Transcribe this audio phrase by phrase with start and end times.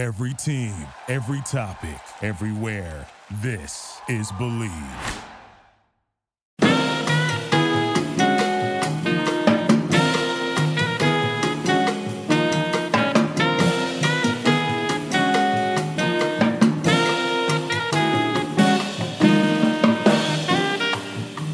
[0.00, 0.72] Every team,
[1.08, 3.06] every topic, everywhere.
[3.42, 4.70] This is Believe.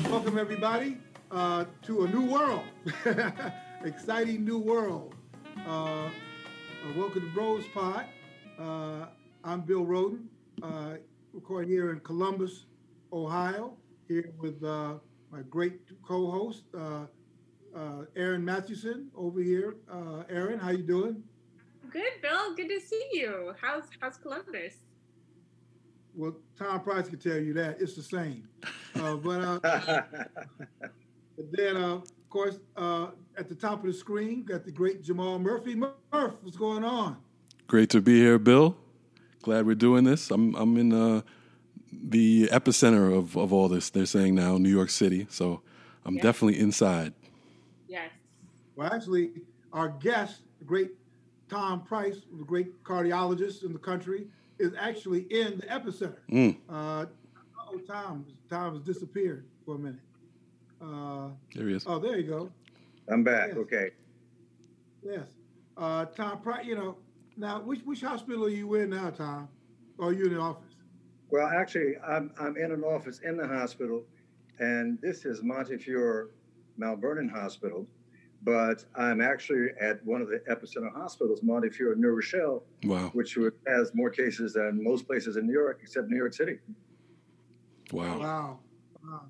[0.09, 0.99] Welcome, everybody,
[1.33, 2.63] uh, to a new world.
[3.85, 5.17] Exciting new world.
[5.67, 6.09] Uh, uh,
[6.95, 8.05] welcome to Bros Pod.
[8.59, 9.07] Uh,
[9.45, 10.27] I'm Bill Rhoden,
[10.63, 10.95] uh,
[11.33, 12.65] recording here in Columbus,
[13.13, 13.75] Ohio,
[14.09, 14.95] here with uh,
[15.31, 17.05] my great co-host, uh,
[17.77, 19.77] uh, Aaron Mathewson, over here.
[19.91, 21.23] Uh, Aaron, how you doing?
[21.91, 22.55] Good, Bill.
[22.55, 23.55] Good to see you.
[23.61, 24.75] How's how's Columbus?
[26.15, 28.49] Well, Tom Price can tell you that it's the same.
[28.95, 30.03] Uh, but uh,
[31.37, 35.03] But then, uh, of course, uh, at the top of the screen, got the great
[35.03, 35.75] Jamal Murphy.
[35.75, 37.19] Murph, what's going on?
[37.67, 38.77] Great to be here, Bill.
[39.43, 40.31] Glad we're doing this.
[40.31, 41.23] I'm I'm in uh,
[41.93, 43.91] the epicenter of, of all this.
[43.91, 45.27] They're saying now, New York City.
[45.31, 45.63] So
[46.05, 46.23] I'm Yeah.
[46.23, 47.13] definitely inside.
[47.89, 48.11] Yes.
[48.77, 49.31] Well, actually,
[49.73, 50.93] our guest, the great
[51.49, 54.27] Tom Price, the great cardiologist in the country,
[54.59, 56.17] is actually in the epicenter.
[56.31, 57.07] Mm, Uh,
[57.69, 60.01] oh, Tom, Tom has disappeared for a minute.
[60.81, 61.85] Uh, there he is.
[61.87, 62.51] oh, there you go.
[63.09, 63.49] I'm back.
[63.49, 63.57] Yes.
[63.59, 63.91] Okay.
[65.05, 65.27] Yes.
[65.77, 66.97] Uh, Tom Price, you know,
[67.37, 69.49] now, which, which hospital are you in now, Tom?
[69.99, 70.75] Or are you in the office?
[71.31, 74.05] Well, actually, I'm, I'm in an office in the hospital,
[74.59, 76.31] and this is Montefiore
[76.77, 77.87] Mount Vernon Hospital,
[78.43, 83.11] but I'm actually at one of the epicenter hospitals, Montefiore New Rochelle, Wow.
[83.13, 83.37] which
[83.67, 86.59] has more cases than most places in New York, except New York City.
[87.93, 88.19] Wow.
[88.21, 88.59] Wow.
[89.05, 89.23] wow.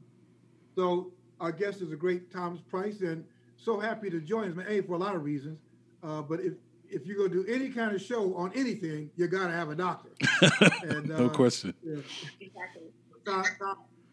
[0.74, 3.24] So our guest is a great Thomas Price, and
[3.56, 4.56] so happy to join us.
[4.56, 5.60] man, A, for a lot of reasons,
[6.02, 6.52] uh, but if
[6.90, 10.10] if you're gonna do any kind of show on anything, you gotta have a doctor.
[10.82, 11.74] And, no uh, question.
[11.82, 11.96] Yeah.
[12.40, 12.82] Exactly.
[13.24, 13.58] Doc-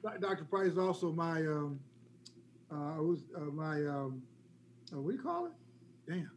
[0.04, 0.46] Doc- Dr.
[0.46, 1.80] Price is also my um,
[2.72, 4.22] uh, was uh, my um,
[4.92, 5.52] uh, what do you call it?
[6.08, 6.32] Damn.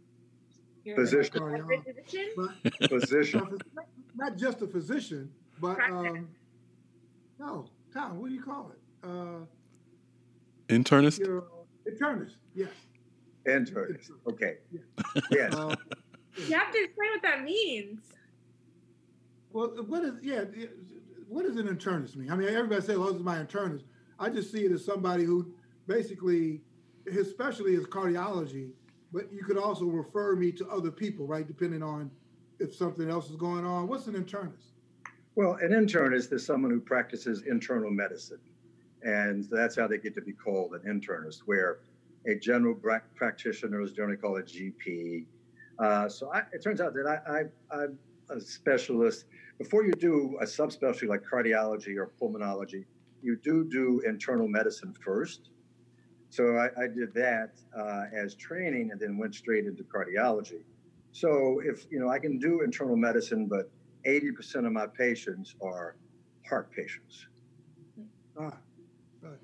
[0.85, 1.67] You're Physician.
[1.85, 2.29] physician?
[2.37, 3.59] But Physician.
[3.75, 5.31] not, not just a physician,
[5.61, 6.29] but um,
[7.41, 9.09] no, Tom, what do you call it?
[9.09, 9.45] Uh,
[10.69, 11.19] Internist?
[11.19, 11.45] you're an
[11.99, 12.37] internist.
[12.55, 12.71] Yes.
[13.47, 14.11] Internist.
[14.29, 14.59] Okay.
[15.31, 15.53] Yes.
[16.37, 18.01] You have to explain what that means.
[19.53, 20.45] Well, what is yeah?
[20.55, 20.67] yeah,
[21.29, 22.31] What does an internist mean?
[22.31, 23.85] I mean, everybody says, "Oh, this is my internist."
[24.19, 25.53] I just see it as somebody who
[25.87, 26.63] basically
[27.07, 28.71] his specialty is cardiology,
[29.13, 31.47] but you could also refer me to other people, right?
[31.47, 32.11] Depending on
[32.59, 33.89] if something else is going on.
[33.89, 34.73] What's an internist?
[35.35, 38.41] Well, an internist is someone who practices internal medicine.
[39.03, 41.79] And that's how they get to be called an internist, where
[42.27, 45.27] a general pra- practitioner is generally called a GP.
[45.79, 47.45] Uh, so I, it turns out that I,
[47.75, 47.99] I'm
[48.31, 49.27] a specialist.
[49.59, 52.85] Before you do a subspecialty like cardiology or pulmonology,
[53.23, 55.51] you do do internal medicine first.
[56.31, 60.63] So I, I did that uh, as training and then went straight into cardiology.
[61.13, 63.71] So if, you know, I can do internal medicine, but
[64.07, 65.97] 80% of my patients are
[66.49, 67.27] heart patients.
[68.39, 68.59] Ah,
[69.23, 69.39] right.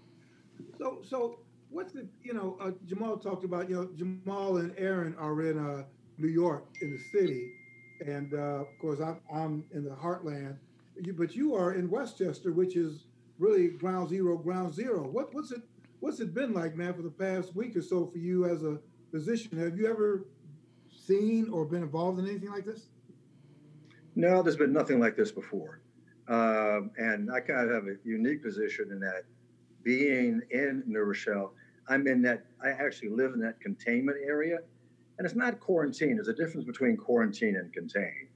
[0.79, 1.39] So, so
[1.71, 2.57] what's the you know?
[2.61, 5.85] Uh, Jamal talked about you know Jamal and Aaron are in uh,
[6.23, 7.53] New York in the city,
[8.07, 10.57] and uh, of course I'm I'm in the heartland.
[11.01, 13.07] You, but you are in Westchester, which is
[13.39, 15.03] really ground zero, ground zero.
[15.03, 15.63] What what's it
[16.01, 18.79] what's it been like, man, for the past week or so for you as a
[19.11, 19.59] physician?
[19.59, 20.27] Have you ever
[20.91, 22.87] seen or been involved in anything like this?
[24.15, 25.81] No, there's been nothing like this before.
[26.29, 29.25] Um, and I kind of have a unique position in that
[29.83, 31.53] being in New Rochelle,
[31.89, 34.59] I'm in that, I actually live in that containment area.
[35.23, 36.17] And it's not quarantine.
[36.17, 38.27] There's a difference between quarantine and contain.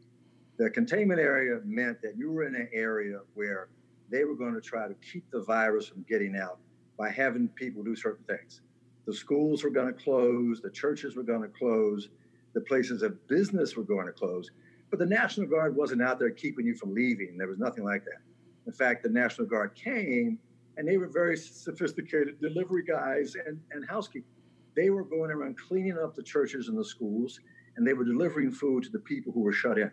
[0.57, 3.71] The containment area meant that you were in an area where
[4.09, 6.61] they were going to try to keep the virus from getting out
[6.97, 8.61] by having people do certain things.
[9.05, 12.09] The schools were going to close, the churches were going to close,
[12.55, 14.53] the places of business were going to close.
[14.89, 17.37] But the National Guard wasn't out there keeping you from leaving.
[17.37, 18.21] There was nothing like that.
[18.69, 20.39] In fact, the National Guard came
[20.77, 24.31] and they were very sophisticated delivery guys and, and housekeepers.
[24.77, 27.41] They were going around cleaning up the churches and the schools,
[27.77, 29.91] and they were delivering food to the people who were shut in.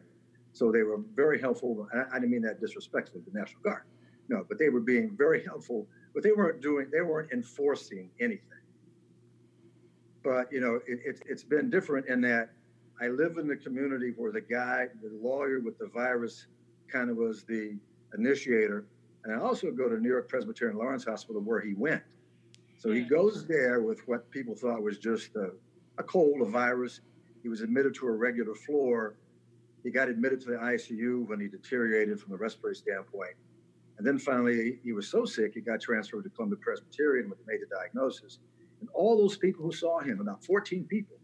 [0.51, 1.87] So they were very helpful.
[1.93, 3.83] I, I didn't mean that disrespectfully, the National Guard.
[4.29, 8.47] No, but they were being very helpful, but they weren't doing, they weren't enforcing anything.
[10.23, 12.51] But, you know, it, it, it's been different in that
[13.01, 16.47] I live in the community where the guy, the lawyer with the virus,
[16.89, 17.77] kind of was the
[18.17, 18.85] initiator.
[19.23, 22.03] And I also go to New York Presbyterian Lawrence Hospital where he went.
[22.83, 25.51] So he goes there with what people thought was just a,
[25.97, 26.99] a cold, a virus.
[27.41, 29.15] He was admitted to a regular floor.
[29.85, 33.35] He got admitted to the ICU when he deteriorated from the respiratory standpoint.
[33.97, 37.53] And then finally, he was so sick, he got transferred to Columbia Presbyterian when they
[37.53, 38.39] made the diagnosis.
[38.81, 41.15] And all those people who saw him, about 14 people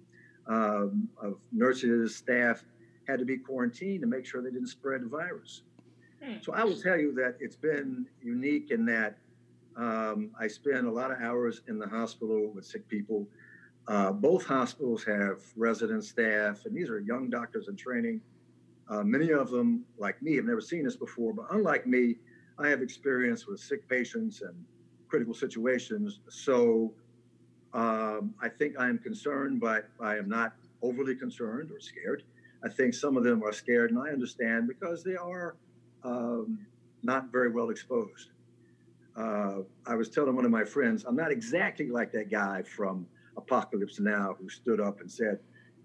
[0.47, 2.63] um, of nurses, staff,
[3.05, 5.63] had to be quarantined to make sure they didn't spread the virus.
[6.23, 6.35] Hmm.
[6.41, 9.17] So I will tell you that it's been unique in that
[9.75, 13.27] um, I spend a lot of hours in the hospital with sick people.
[13.87, 18.21] Uh, both hospitals have resident staff, and these are young doctors in training.
[18.89, 22.15] Uh, many of them, like me, have never seen this before, but unlike me,
[22.57, 24.53] I have experience with sick patients and
[25.07, 26.19] critical situations.
[26.29, 26.93] So
[27.73, 32.23] um, I think I am concerned, but I am not overly concerned or scared.
[32.63, 35.55] I think some of them are scared, and I understand because they are
[36.03, 36.59] um,
[37.03, 38.31] not very well exposed.
[39.19, 43.05] Uh, I was telling one of my friends, I'm not exactly like that guy from
[43.35, 45.39] Apocalypse Now who stood up and said,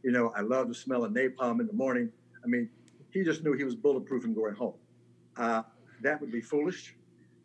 [0.04, 2.10] You know, I love the smell of napalm in the morning.
[2.44, 2.68] I mean,
[3.10, 4.74] he just knew he was bulletproof and going home.
[5.36, 5.62] Uh,
[6.02, 6.94] that would be foolish,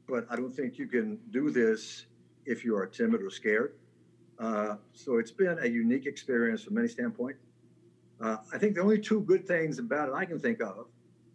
[0.08, 2.06] but I don't think you can do this
[2.46, 3.74] if you are timid or scared.
[4.38, 7.40] Uh, so it's been a unique experience from many standpoints.
[8.22, 10.86] Uh, I think the only two good things about it I can think of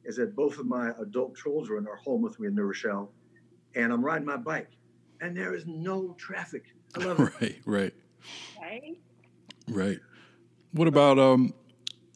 [0.05, 3.11] is that both of my adult children are home with me in New Rochelle,
[3.75, 4.71] and I'm riding my bike,
[5.21, 6.65] and there is no traffic.
[6.97, 7.41] I love it.
[7.41, 7.95] right, right,
[8.61, 8.99] right,
[9.69, 9.99] right.
[10.73, 11.55] What about um,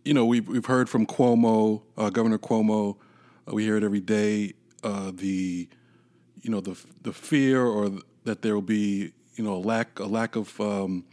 [0.09, 2.97] you know, we've we've heard from Cuomo, uh, Governor Cuomo.
[3.47, 4.55] Uh, we hear it every day.
[4.83, 5.69] Uh, the
[6.41, 7.91] you know the the fear or
[8.25, 11.05] that there will be you know a lack a lack of um,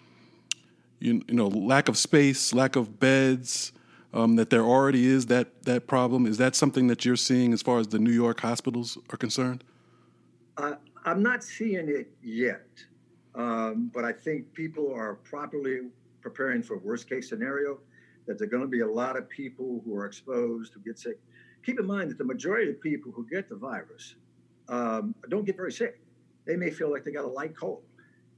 [0.99, 3.73] you, you know lack of space, lack of beds.
[4.13, 6.25] Um, that there already is that that problem.
[6.25, 9.65] Is that something that you're seeing as far as the New York hospitals are concerned?
[10.57, 12.67] Uh, I'm not seeing it yet,
[13.35, 15.81] um, but I think people are properly
[16.21, 17.79] preparing for worst case scenario.
[18.27, 20.97] That there are going to be a lot of people who are exposed who get
[20.97, 21.19] sick.
[21.63, 24.15] Keep in mind that the majority of people who get the virus
[24.67, 25.99] um, don't get very sick.
[26.45, 27.83] They may feel like they got a light cold.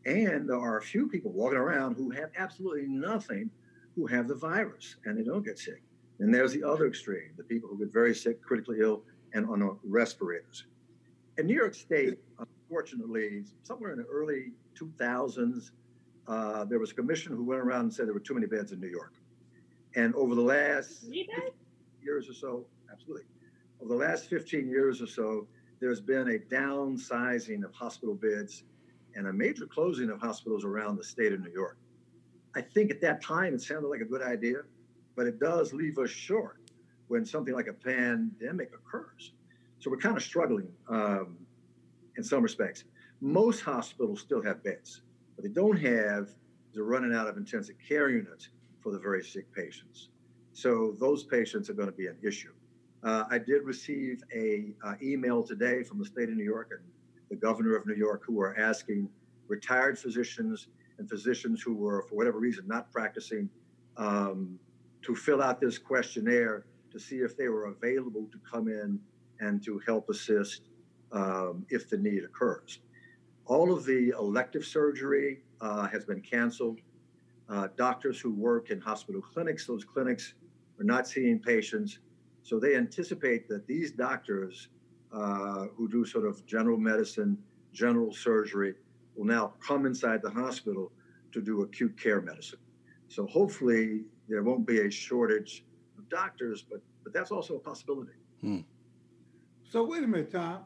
[0.05, 3.49] And there are a few people walking around who have absolutely nothing
[3.95, 5.81] who have the virus and they don't get sick.
[6.19, 9.03] And there's the other extreme the people who get very sick, critically ill,
[9.33, 10.65] and on respirators.
[11.37, 15.71] In New York State, unfortunately, somewhere in the early 2000s,
[16.27, 18.71] uh, there was a commission who went around and said there were too many beds
[18.71, 19.13] in New York.
[19.95, 21.03] And over the last
[22.01, 23.25] years or so, absolutely,
[23.81, 25.47] over the last 15 years or so,
[25.79, 28.63] there's been a downsizing of hospital beds
[29.15, 31.77] and a major closing of hospitals around the state of New York.
[32.55, 34.61] I think at that time it sounded like a good idea,
[35.15, 36.57] but it does leave us short
[37.07, 39.33] when something like a pandemic occurs.
[39.87, 41.37] So we're kind of struggling um,
[42.17, 42.83] in some respects.
[43.21, 45.03] Most hospitals still have beds,
[45.37, 46.27] but they don't have,
[46.73, 48.49] they're running out of intensive care units
[48.81, 50.09] for the very sick patients.
[50.51, 52.51] So those patients are going to be an issue.
[53.01, 56.81] Uh, I did receive a uh, email today from the state of New York and
[57.29, 59.07] the governor of New York, who are asking
[59.47, 60.67] retired physicians
[60.97, 63.49] and physicians who were, for whatever reason, not practicing,
[63.95, 64.59] um,
[65.01, 68.99] to fill out this questionnaire to see if they were available to come in
[69.39, 70.69] and to help assist
[71.11, 72.79] um, if the need occurs.
[73.45, 76.79] All of the elective surgery uh, has been canceled.
[77.49, 80.33] Uh, doctors who work in hospital clinics, those clinics
[80.79, 81.99] are not seeing patients.
[82.43, 84.67] So they anticipate that these doctors
[85.13, 87.37] uh, who do sort of general medicine,
[87.71, 88.75] general surgery,
[89.15, 90.91] will now come inside the hospital
[91.31, 92.59] to do acute care medicine.
[93.07, 95.63] So hopefully there won't be a shortage
[95.97, 98.11] of doctors, but but that's also a possibility.
[98.41, 98.59] Hmm.
[99.69, 100.59] So wait a minute, Tom.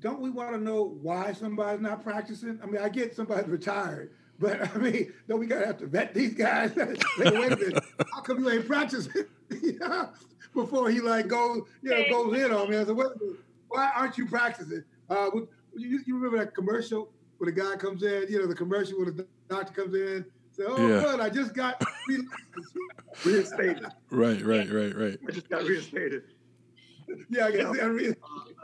[0.00, 2.60] Don't we want to know why somebody's not practicing?
[2.62, 6.14] I mean, I get somebody's retired, but I mean, don't we gotta have to vet
[6.14, 6.74] these guys?
[6.76, 9.24] wait a minute, how come you ain't practicing?
[10.54, 12.76] Before he like goes, you know, goes in on me.
[12.76, 14.84] I said, wait a minute, why aren't you practicing?
[15.10, 15.30] Uh,
[15.74, 18.26] you, you remember that commercial where the guy comes in?
[18.28, 20.24] You know, the commercial where the doctor comes in.
[20.52, 21.00] Say, oh, yeah.
[21.00, 21.82] good, I just got
[23.24, 23.86] reinstated.
[24.10, 25.18] Right, right, right, right.
[25.26, 26.22] I just got reinstated.
[27.30, 27.60] Yeah, I guess.
[27.60, 28.14] You know,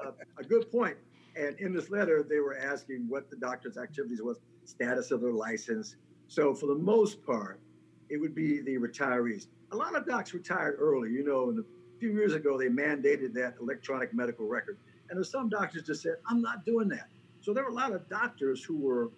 [0.04, 0.96] uh, uh, a good point.
[1.36, 5.32] And in this letter, they were asking what the doctor's activities was, status of their
[5.32, 5.96] license.
[6.28, 7.60] So for the most part,
[8.08, 9.46] it would be the retirees.
[9.72, 11.10] A lot of docs retired early.
[11.10, 14.78] You know, a few years ago, they mandated that electronic medical record.
[15.08, 17.08] And there's some doctors just said, I'm not doing that.
[17.40, 19.10] So there were a lot of doctors who were,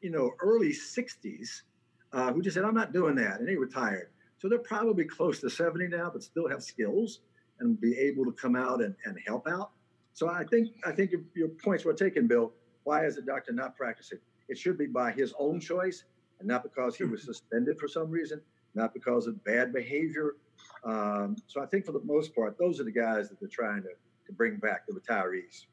[0.00, 1.62] you know, early 60s
[2.12, 3.40] uh, who just said, I'm not doing that.
[3.40, 4.10] And they retired.
[4.38, 7.20] So they're probably close to 70 now, but still have skills
[7.60, 9.70] and be able to come out and, and help out.
[10.12, 12.52] So I think I think your, your points were taken, Bill.
[12.84, 14.18] Why is the doctor not practicing?
[14.48, 16.04] It should be by his own choice
[16.38, 18.40] and not because he was suspended for some reason,
[18.74, 20.36] not because of bad behavior
[20.84, 23.82] Um, so I think for the most part, those are the guys that they're trying
[23.82, 23.88] to,
[24.26, 25.66] to bring back, the retirees.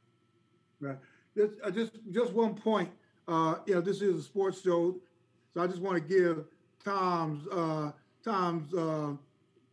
[0.80, 0.98] Right.
[1.38, 2.90] Just, uh, just, just one point.
[3.28, 4.96] Uh, you know, this is a sports show,
[5.54, 6.46] so I just want to give
[6.84, 7.92] Tom's uh,
[8.24, 9.14] Tom's uh,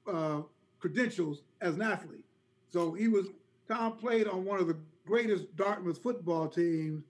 [0.07, 0.43] uh,
[0.81, 2.25] credentials as an athlete.
[2.69, 3.29] So he was
[3.69, 7.05] Tom played on one of the greatest Dartmouth football teams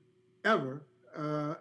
[0.44, 0.82] ever.
[1.16, 1.54] Uh,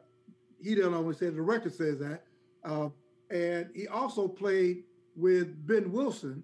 [0.62, 2.24] he didn't always say the record says that,
[2.64, 2.90] uh,
[3.32, 4.84] and he also played
[5.16, 6.44] with Ben Wilson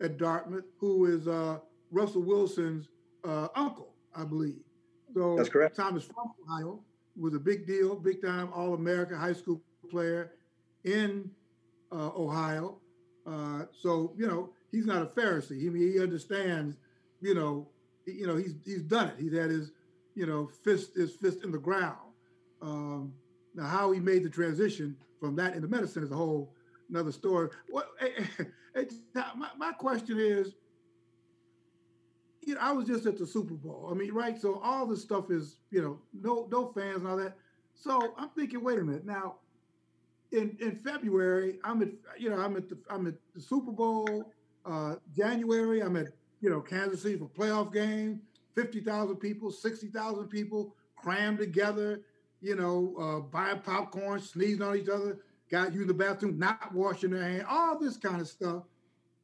[0.00, 1.58] at Dartmouth, who is uh,
[1.90, 2.88] Russell Wilson's
[3.24, 4.60] uh, uncle, I believe.
[5.14, 5.76] So that's correct.
[5.76, 6.80] Thomas from Ohio
[7.16, 10.32] was a big deal, big time All America high school player
[10.84, 11.30] in
[11.90, 12.78] uh, Ohio.
[13.26, 15.60] Uh, so you know he's not a Pharisee.
[15.60, 16.76] He he understands.
[17.20, 17.68] You know,
[18.06, 19.16] you know he's he's done it.
[19.18, 19.72] He's had his
[20.14, 21.98] you know fist his fist in the ground.
[22.60, 23.12] Um,
[23.54, 26.54] now how he made the transition from that into medicine is a whole
[26.90, 27.48] another story.
[27.68, 27.88] What
[29.36, 30.54] my, my question is,
[32.44, 33.88] you know, I was just at the Super Bowl.
[33.90, 34.40] I mean, right?
[34.40, 37.36] So all this stuff is, you know, no no fans and all that.
[37.74, 39.04] So I'm thinking, wait a minute.
[39.04, 39.36] Now,
[40.32, 44.32] in in February, I'm at you know I'm at the I'm at the Super Bowl.
[44.68, 46.08] Uh, January, I'm at
[46.40, 48.20] you know Kansas City for playoff game.
[48.54, 52.02] Fifty thousand people, sixty thousand people crammed together.
[52.40, 55.18] You know, uh, buying popcorn, sneezing on each other,
[55.50, 58.62] got you in the bathroom, not washing their hands, all this kind of stuff.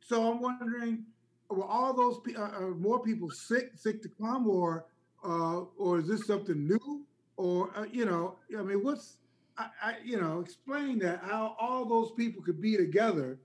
[0.00, 1.04] So I'm wondering,
[1.50, 4.86] were all those uh, are more people sick, sick to come, or
[5.24, 7.04] uh, or is this something new?
[7.36, 9.18] Or uh, you know, I mean, what's
[9.58, 13.38] I, I, you know, explain that how all those people could be together,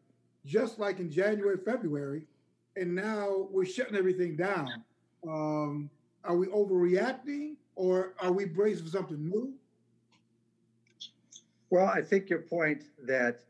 [0.46, 2.24] just like in January, February,
[2.76, 4.84] and now we're shutting everything down.
[5.28, 5.90] Um,
[6.24, 9.54] are we overreacting, or are we bracing for something new?
[11.70, 13.42] Well, I think your point that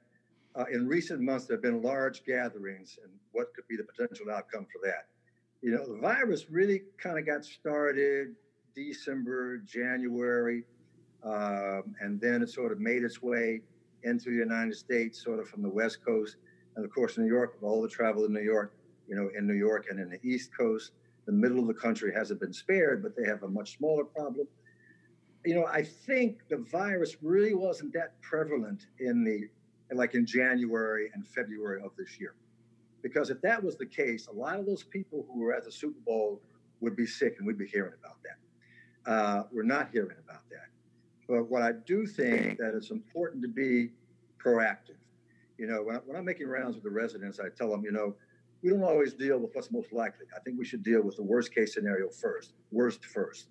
[0.55, 4.29] uh, in recent months there have been large gatherings and what could be the potential
[4.31, 5.07] outcome for that.
[5.61, 8.35] You know, the virus really kind of got started
[8.75, 10.63] December, January,
[11.23, 13.61] um, and then it sort of made its way
[14.03, 16.37] into the United States, sort of from the West Coast,
[16.79, 17.57] and of course New York.
[17.61, 18.73] All the travel in New York,
[19.07, 20.91] you know, in New York and in the East Coast,
[21.25, 24.47] the middle of the country hasn't been spared, but they have a much smaller problem
[25.45, 29.47] you know, I think the virus really wasn't that prevalent in the
[29.95, 32.35] like in January and February of this year.
[33.01, 35.71] Because if that was the case, a lot of those people who were at the
[35.71, 36.41] Super Bowl
[36.81, 39.11] would be sick and we'd be hearing about that.
[39.11, 40.67] Uh, we're not hearing about that.
[41.27, 43.91] But what I do think that it's important to be
[44.43, 44.98] proactive.
[45.59, 47.91] You know, when, I, when I'm making rounds with the residents, I tell them, you
[47.91, 48.15] know,
[48.63, 50.25] we don't always deal with what's most likely.
[50.35, 53.49] I think we should deal with the worst case scenario first, worst first.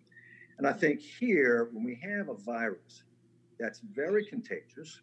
[0.57, 3.05] And I think here, when we have a virus
[3.61, 5.01] that's very contagious,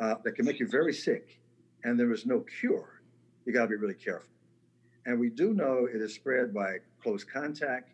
[0.00, 1.40] uh, that can make you very sick,
[1.84, 3.02] and there is no cure,
[3.44, 4.30] you got to be really careful.
[5.06, 7.90] And we do know it is spread by close contact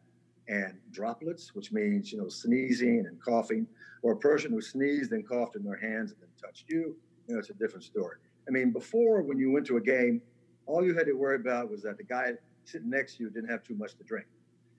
[0.48, 3.66] and droplets, which means you know sneezing and coughing,
[4.02, 6.96] or a person who sneezed and coughed in their hands and then touched you.
[7.26, 8.16] You know, it's a different story.
[8.48, 10.22] I mean, before when you went to a game,
[10.66, 12.32] all you had to worry about was that the guy
[12.64, 14.26] sitting next to you didn't have too much to drink.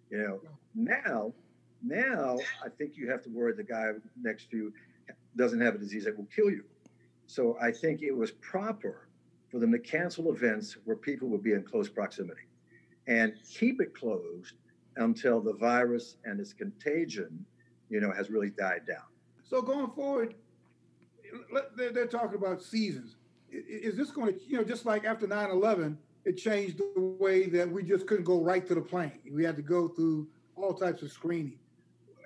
[0.09, 0.41] You know,
[0.73, 1.33] now
[1.83, 4.73] now, I think you have to worry the guy next to you
[5.35, 6.63] doesn't have a disease that will kill you.
[7.27, 9.07] So I think it was proper
[9.51, 12.41] for them to cancel events where people would be in close proximity
[13.07, 14.55] and keep it closed
[14.97, 17.45] until the virus and its contagion,
[17.89, 19.05] you know, has really died down.
[19.43, 20.35] So going forward,
[21.75, 23.15] they're talking about seasons.
[23.49, 27.47] Is this going to, you know, just like after 9 11, it changed the way
[27.47, 29.19] that we just couldn't go right to the plane.
[29.31, 31.57] We had to go through all types of screening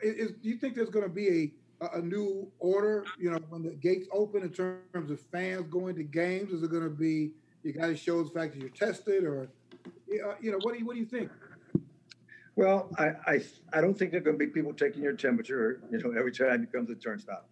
[0.01, 3.05] is, do you think there's going to be a, a new order?
[3.19, 6.71] You know, when the gates open in terms of fans going to games, is it
[6.71, 7.31] going to be
[7.63, 9.49] you got to show the fact that you're tested, or
[9.85, 11.29] uh, you know, what do you what do you think?
[12.55, 13.41] Well, I, I
[13.73, 16.31] I don't think there are going to be people taking your temperature, you know, every
[16.31, 17.45] time you come to the turnstile.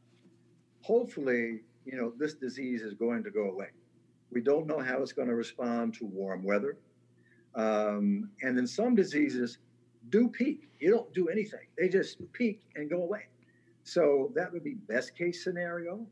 [0.81, 3.69] Hopefully, you know, this disease is going to go away.
[4.31, 6.77] We don't know how it's going to respond to warm weather.
[7.55, 9.57] Um, and then some diseases,
[10.09, 10.69] do peak.
[10.79, 11.67] You don't do anything.
[11.77, 13.25] They just peak and go away.
[13.83, 16.05] So that would be best case scenario.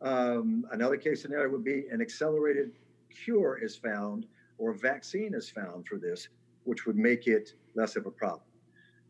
[0.00, 2.72] Um, another case scenario would be an accelerated
[3.10, 4.26] cure is found
[4.58, 6.28] or vaccine is found for this,
[6.64, 8.42] which would make it less of a problem.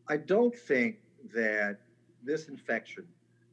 [0.07, 0.97] I don't think
[1.33, 1.79] that
[2.23, 3.05] this infection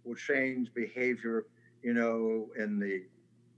[0.04, 1.46] will change behavior,
[1.82, 3.02] you know, in the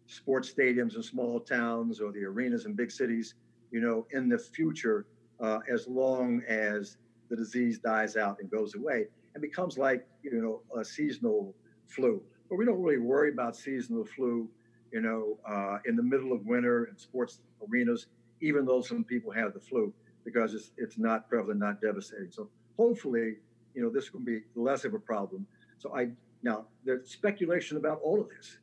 [0.06, 3.34] sports stadiums in small towns or the arenas in big cities,
[3.70, 5.06] you know, in the future,
[5.40, 6.98] uh, as long as
[7.30, 11.54] the disease dies out and goes away and becomes like you know a seasonal
[11.86, 12.22] flu.
[12.48, 14.48] But we don't really worry about seasonal flu,
[14.92, 18.06] you know, uh, in the middle of winter in sports arenas,
[18.40, 19.92] even though some people have the flu,
[20.24, 22.30] because it's, it's not prevalent, not devastating.
[22.30, 23.36] So hopefully,
[23.74, 25.46] you know, this will be less of a problem.
[25.78, 26.10] So I,
[26.42, 28.58] now there's speculation about all of this.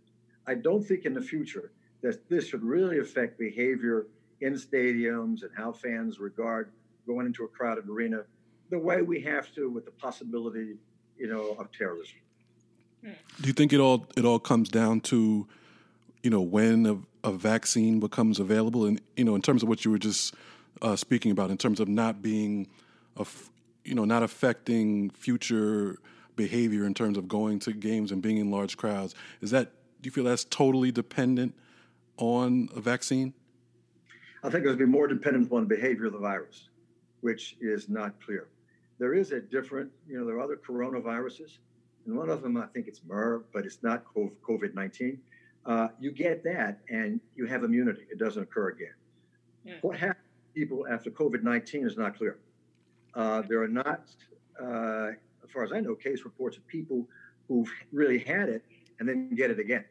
[0.48, 1.72] I don't think in the future
[2.02, 4.08] that this should really affect behavior
[4.42, 6.72] in stadiums and how fans regard
[7.06, 8.24] going into a crowded arena
[8.70, 10.76] the way we have to with the possibility,
[11.18, 12.20] you know, of terrorism.
[13.04, 15.48] Do you think it all it all comes down to,
[16.22, 19.86] you know, when a, a vaccine becomes available, and you know, in terms of what
[19.86, 20.36] you were just
[20.82, 22.68] uh, speaking about, in terms of not being,
[23.18, 23.26] a,
[23.86, 25.98] you know, not affecting future
[26.40, 30.08] behavior in terms of going to games and being in large crowds, is that do
[30.08, 31.54] you feel that's totally dependent
[32.18, 33.34] on a vaccine?
[34.42, 36.70] I think it would be more dependent upon the behavior of the virus,
[37.20, 38.48] which is not clear.
[39.00, 41.58] There is a different, you know, there are other coronaviruses
[42.06, 45.20] and one of them, I think it's MER, but it's not COVID 19.
[45.66, 48.04] Uh, you get that and you have immunity.
[48.10, 48.96] It doesn't occur again.
[49.66, 49.76] Yeah.
[49.82, 52.40] What happens to people after COVID 19 is not clear.
[53.14, 54.10] Uh, there are not,
[54.60, 55.12] uh,
[55.50, 57.08] as far as I know, case reports of people
[57.48, 58.64] who've really had it
[59.00, 59.84] and then get it again.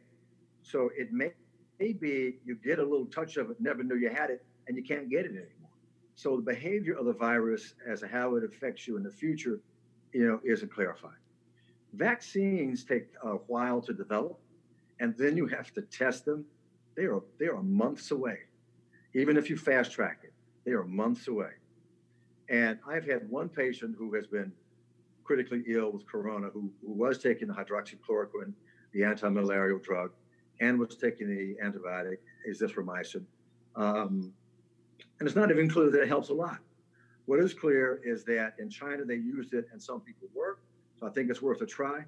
[0.63, 1.33] So it may,
[1.81, 4.77] may be you get a little touch of it, never knew you had it, and
[4.77, 5.73] you can't get it anymore.
[6.15, 9.59] So the behavior of the virus as to how it affects you in the future,
[10.13, 11.19] you know, isn't clarified.
[11.93, 14.39] Vaccines take a while to develop,
[15.01, 16.45] and then you have to test them.
[16.97, 18.39] They are they are months away.
[19.15, 20.33] Even if you fast track it,
[20.65, 21.51] they are months away.
[22.49, 24.53] And I've had one patient who has been
[25.29, 28.55] critically ill with corona who, who was taking the hydroxychloroquine,
[28.95, 30.11] the anti-malarial drug,
[30.63, 32.17] and was taking the antibiotic,
[32.51, 33.23] azithromycin.
[33.77, 34.33] Um,
[35.21, 36.61] and it's not even clear that it helps a lot.
[37.27, 40.61] What is clear is that in China they used it and some people were,
[40.99, 42.07] so I think it's worth a try.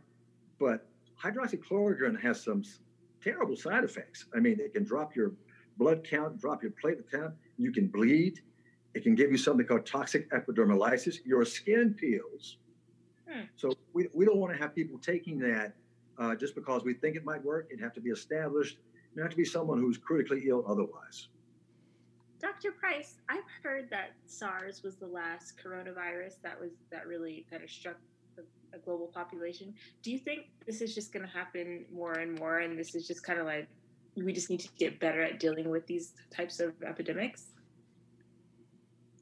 [0.58, 0.88] But
[1.22, 2.64] hydroxychloroquine has some
[3.22, 4.24] terrible side effects.
[4.34, 5.32] I mean, it can drop your
[5.76, 7.34] blood count, drop your platelet count.
[7.58, 8.40] You can bleed.
[8.94, 11.18] It can give you something called toxic epidermolysis.
[11.26, 12.56] Your skin peels.
[13.30, 13.42] Hmm.
[13.56, 15.72] So we, we don't want to have people taking that
[16.18, 17.68] uh, just because we think it might work.
[17.70, 18.78] It'd have to be established.
[19.12, 21.28] It'd have to be someone who's critically ill otherwise.
[22.40, 22.72] Dr.
[22.72, 27.70] Price, I've heard that SARS was the last coronavirus that was that really kind of
[27.70, 27.96] struck
[28.72, 29.74] a global population.
[30.02, 33.06] Do you think this is just going to happen more and more, and this is
[33.06, 33.68] just kind of like
[34.16, 37.48] we just need to get better at dealing with these types of epidemics?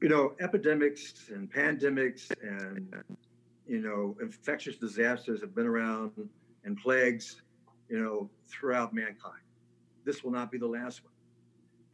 [0.01, 2.93] You know, epidemics and pandemics and
[3.69, 6.11] you know infectious disasters have been around
[6.65, 7.41] and plagues,
[7.87, 9.43] you know, throughout mankind.
[10.05, 11.13] This will not be the last one,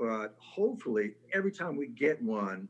[0.09, 2.67] but hopefully, every time we get one,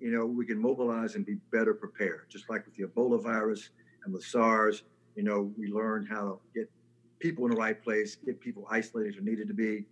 [0.00, 2.26] you know, we can mobilize and be better prepared.
[2.28, 3.70] Just like with the Ebola virus,
[4.04, 4.82] and with SARS,
[5.14, 6.70] you know, we learned how to get
[7.18, 9.84] people in the right place, get people isolated as needed to be.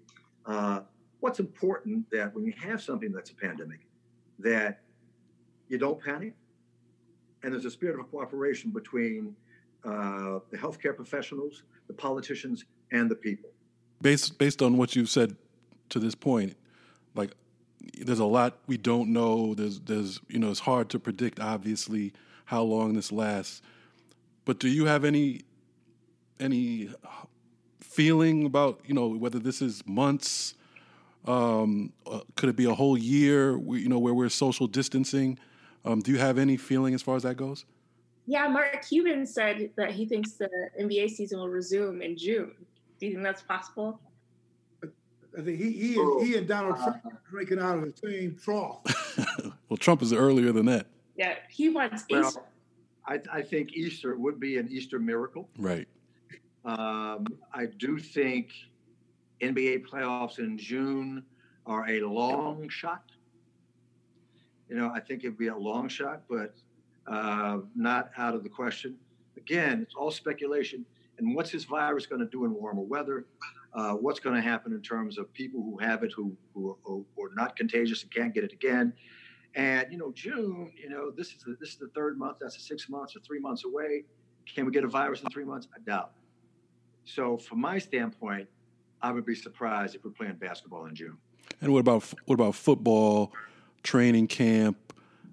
[0.44, 0.81] Uh,
[1.20, 3.81] what's important that when you have something that's a pandemic,
[4.38, 4.81] that
[5.68, 6.35] you don't panic,
[7.46, 9.35] and there's a spirit of cooperation between
[9.85, 13.48] uh, the healthcare professionals, the politicians, and the people.
[14.02, 15.37] Based based on what you've said
[15.90, 16.56] to this point,
[17.14, 17.30] like
[18.00, 19.54] there's a lot we don't know.
[19.54, 22.12] There's there's you know it's hard to predict obviously
[22.46, 23.62] how long this lasts.
[24.44, 25.42] But do you have any
[26.40, 26.90] any
[27.78, 30.54] feeling about you know whether this is months?
[31.26, 33.56] Um, uh, could it be a whole year?
[33.56, 35.38] You know where we're social distancing.
[35.87, 37.64] Um, do you have any feeling as far as that goes?
[38.27, 42.53] Yeah, Mark Cuban said that he thinks the NBA season will resume in June.
[42.99, 44.01] Do you think that's possible?
[44.83, 48.37] I think he he and, he and Donald Trump are drinking out of the same
[48.42, 48.81] trough.
[49.68, 50.87] well, Trump is earlier than that.
[51.16, 52.46] Yeah, he wants well,
[53.07, 55.49] I, I think Easter would be an Easter miracle.
[55.59, 55.87] Right.
[56.64, 58.51] Um, I do think
[59.40, 61.22] NBA playoffs in June
[61.66, 63.05] are a long shot.
[64.68, 66.55] You know, I think it'd be a long shot, but
[67.07, 68.96] uh, not out of the question.
[69.37, 70.85] Again, it's all speculation.
[71.18, 73.26] And what's this virus going to do in warmer weather?
[73.72, 77.07] Uh, what's going to happen in terms of people who have it who, who, who
[77.22, 78.92] are not contagious and can't get it again?
[79.55, 82.38] And you know, June, you know, this is the, this is the third month.
[82.40, 84.05] That's six months or three months away.
[84.46, 85.68] Can we get a virus in three months?
[85.74, 86.12] I doubt.
[87.05, 88.48] So, from my standpoint,
[89.00, 91.16] I would be surprised if we're playing basketball in June.
[91.61, 93.33] And what about what about football,
[93.87, 94.77] training camp?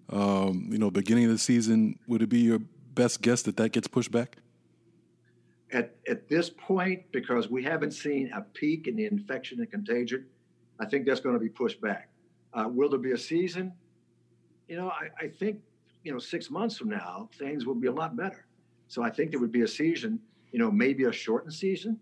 [0.09, 1.99] Um, you know, beginning of the season.
[2.07, 2.59] Would it be your
[2.93, 4.37] best guess that that gets pushed back?
[5.71, 10.25] At at this point, because we haven't seen a peak in the infection and contagion,
[10.79, 12.09] I think that's going to be pushed back.
[12.53, 13.73] Uh, will there be a season?
[14.69, 15.59] you know, I, I think,
[16.03, 18.45] you know, six months from now, things will be a lot better.
[18.87, 20.19] So I think there would be a season,
[20.51, 21.99] you know, maybe a shortened season.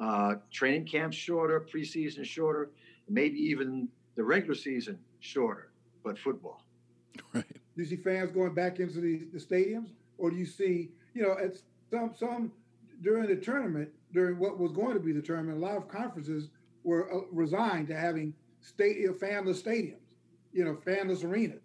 [0.00, 2.70] uh, training camp shorter, preseason shorter,
[3.08, 5.69] maybe even the regular season shorter,
[6.02, 6.62] but football.
[7.34, 7.44] Right.
[7.76, 11.22] Do you see fans going back into the, the stadiums, or do you see, you
[11.22, 11.56] know, at
[11.90, 12.52] some some
[13.02, 16.50] during the tournament, during what was going to be the tournament, a lot of conferences
[16.84, 20.06] were uh, resigned to having stadium fanless stadiums,
[20.52, 21.60] you know, fanless arenas.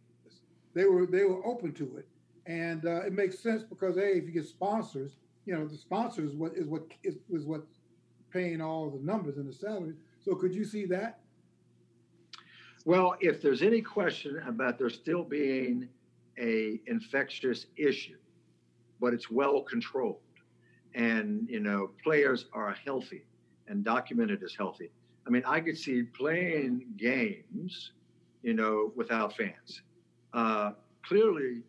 [0.74, 2.08] They were they were open to it,
[2.46, 6.32] and uh, it makes sense because hey, if you get sponsors, you know, the sponsors
[6.32, 7.64] is what is what is, is what
[8.32, 9.96] paying all the numbers and the salaries.
[10.20, 11.20] So could you see that?
[12.86, 15.90] Well, if there's any question about there still being
[16.38, 18.18] a infectious issue,
[19.02, 20.20] but it's well controlled,
[20.94, 23.26] and you know players are healthy
[23.68, 24.92] and documented as healthy.
[25.26, 27.92] I mean, I could see playing games,
[28.44, 29.82] you know, without fans.
[30.32, 31.64] Uh, clearly,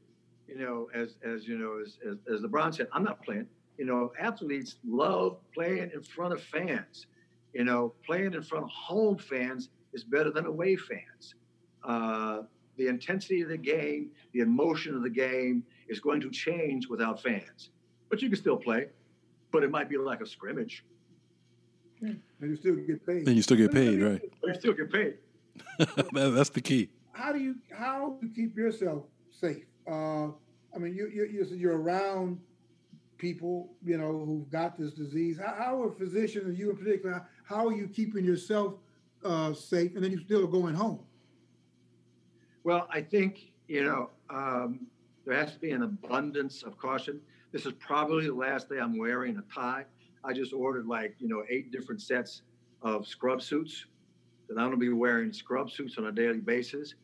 [0.47, 3.47] you know, as as you know, as, as as LeBron said, I'm not playing.
[3.79, 7.07] You know, athletes love playing in front of fans.
[7.55, 11.35] You know, playing in front of home fans is better than away fans.
[11.83, 12.43] Uh,
[12.77, 17.21] the intensity of the game, the emotion of the game is going to change without
[17.23, 17.71] fans.
[18.11, 18.89] But you can still play,
[19.51, 20.85] but it might be like a scrimmage.
[22.03, 23.27] And you still get paid.
[23.27, 24.21] And you still get paid, right?
[24.45, 25.15] You still get paid.
[26.13, 26.91] That's the key.
[27.13, 29.65] How do you how do you keep yourself safe?
[29.91, 30.27] Uh,
[30.75, 32.39] I mean, you you you're around
[33.17, 35.39] people, you know, who've got this disease.
[35.43, 38.75] How, how are physicians, and you in particular, how are you keeping yourself
[39.27, 41.01] uh, safe, and then you still going home?
[42.65, 44.87] Well, I think you know um,
[45.25, 47.21] there has to be an abundance of caution.
[47.53, 49.85] This is probably the last day I'm wearing a tie.
[50.25, 52.43] I just ordered like you know eight different sets
[52.83, 53.87] of scrub suits
[54.49, 56.95] that I'm going to be wearing scrub suits on a daily basis.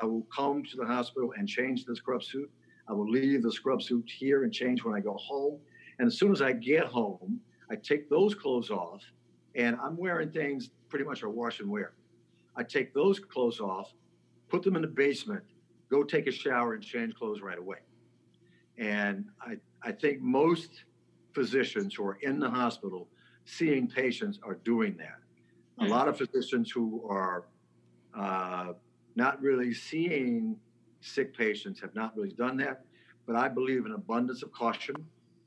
[0.00, 2.50] I will come to the hospital and change the scrub suit.
[2.88, 5.58] I will leave the scrub suit here and change when I go home.
[5.98, 7.40] And as soon as I get home,
[7.70, 9.02] I take those clothes off,
[9.54, 11.94] and I'm wearing things pretty much a wash and wear.
[12.54, 13.94] I take those clothes off,
[14.50, 15.42] put them in the basement,
[15.90, 17.78] go take a shower, and change clothes right away.
[18.76, 20.84] And I, I think most
[21.32, 23.08] physicians who are in the hospital
[23.46, 25.16] seeing patients are doing that.
[25.80, 27.46] A lot of physicians who are
[28.14, 28.74] uh,
[29.16, 30.56] not really seeing
[31.00, 32.84] sick patients have not really done that.
[33.26, 34.94] But I believe in abundance of caution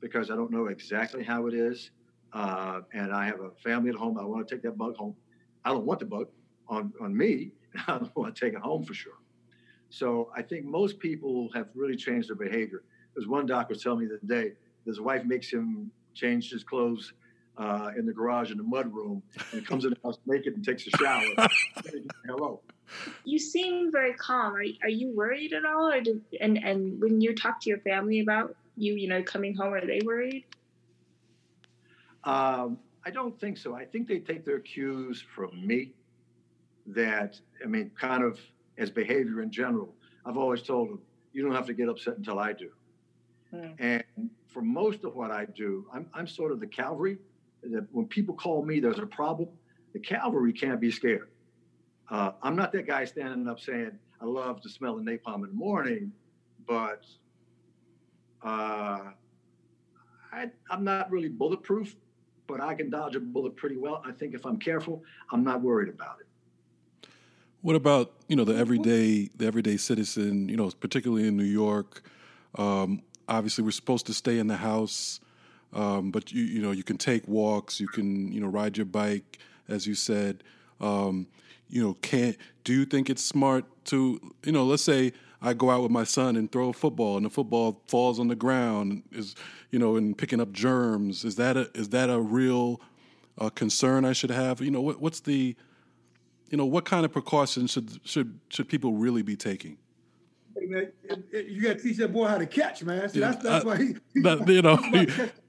[0.00, 1.92] because I don't know exactly how it is.
[2.32, 4.18] Uh, and I have a family at home.
[4.18, 5.14] I want to take that bug home.
[5.66, 6.28] I don't want the bug
[6.68, 7.50] on, on me.
[7.88, 9.18] I don't want to take it home for sure.
[9.90, 12.84] So I think most people have really changed their behavior.
[13.14, 14.52] There's one doctor was telling me the day
[14.84, 17.14] his wife makes him change his clothes
[17.58, 20.64] uh, in the garage in the mud room and comes in the house naked and
[20.64, 21.24] takes a shower.
[22.26, 22.60] Hello.
[23.24, 24.54] You seem very calm.
[24.54, 25.90] Are, are you worried at all?
[25.90, 29.56] Or do, and and when you talk to your family about you, you know, coming
[29.56, 30.44] home, are they worried?
[32.22, 33.74] Um, I don't think so.
[33.74, 35.92] I think they take their cues from me.
[36.88, 38.38] That I mean, kind of
[38.78, 39.94] as behavior in general.
[40.24, 41.00] I've always told them,
[41.32, 42.70] you don't have to get upset until I do.
[43.54, 43.74] Mm.
[43.78, 47.18] And for most of what I do, I'm, I'm sort of the cavalry.
[47.62, 49.48] That when people call me, there's a problem.
[49.92, 51.28] The cavalry can't be scared.
[52.10, 55.50] Uh, I'm not that guy standing up saying, I love to smell the napalm in
[55.50, 56.12] the morning,
[56.66, 57.04] but
[58.42, 59.10] uh,
[60.32, 61.96] I, I'm not really bulletproof,
[62.46, 64.02] but I can dodge a bullet pretty well.
[64.04, 67.08] I think if I'm careful, I'm not worried about it.
[67.62, 70.48] What about you know the everyday the everyday citizen?
[70.48, 72.02] You know, particularly in New York.
[72.56, 75.20] Um, obviously, we're supposed to stay in the house,
[75.72, 78.86] um, but you you know you can take walks, you can you know ride your
[78.86, 80.44] bike, as you said.
[80.80, 81.26] Um,
[81.68, 85.70] you know, can't do you think it's smart to, you know, let's say I go
[85.70, 89.02] out with my son and throw a football and the football falls on the ground
[89.12, 89.34] is,
[89.70, 91.24] you know, and picking up germs.
[91.24, 92.80] Is that a is that a real
[93.38, 94.60] uh, concern I should have?
[94.60, 95.54] You know, what, what's the,
[96.50, 99.78] you know, what kind of precautions should should should people really be taking?
[100.58, 100.92] Hey man,
[101.32, 103.08] you got to teach that boy how to catch, man.
[103.10, 104.78] See, that's that's I, why he, that, you know.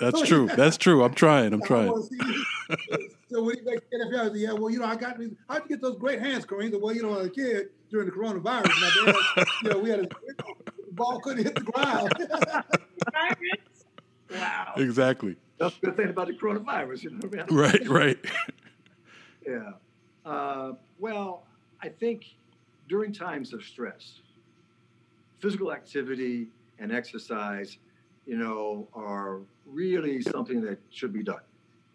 [0.00, 0.48] That's true.
[0.54, 1.02] That's true.
[1.02, 1.52] I'm trying.
[1.52, 1.92] I'm trying.
[3.30, 5.16] so when he makes NFL, yeah, well, you know, I got
[5.48, 6.78] how'd you get those great hands, Kareem?
[6.80, 10.00] Well, you know, as a kid during the coronavirus, my dad, you know, we had
[10.00, 12.12] a the ball couldn't hit the ground.
[14.30, 14.72] wow.
[14.76, 15.36] Exactly.
[15.58, 17.44] That's the good thing about the coronavirus, you know.
[17.50, 17.88] Right.
[17.88, 18.18] Right.
[19.46, 19.72] yeah.
[20.24, 21.44] Uh, well,
[21.82, 22.24] I think
[22.88, 24.20] during times of stress,
[25.40, 27.78] physical activity and exercise
[28.28, 31.40] you know, are really something that should be done.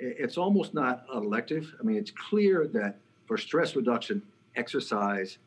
[0.06, 1.74] It's almost not elective.
[1.80, 4.22] I mean, it's clear that for stress reduction,
[4.56, 5.38] exercise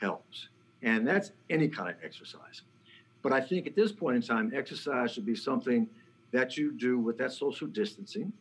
[0.00, 0.48] helps.
[0.82, 2.62] And that's any kind of exercise.
[3.22, 5.86] But I think at this point in time, exercise should be something
[6.32, 8.32] that you do with that social distancing.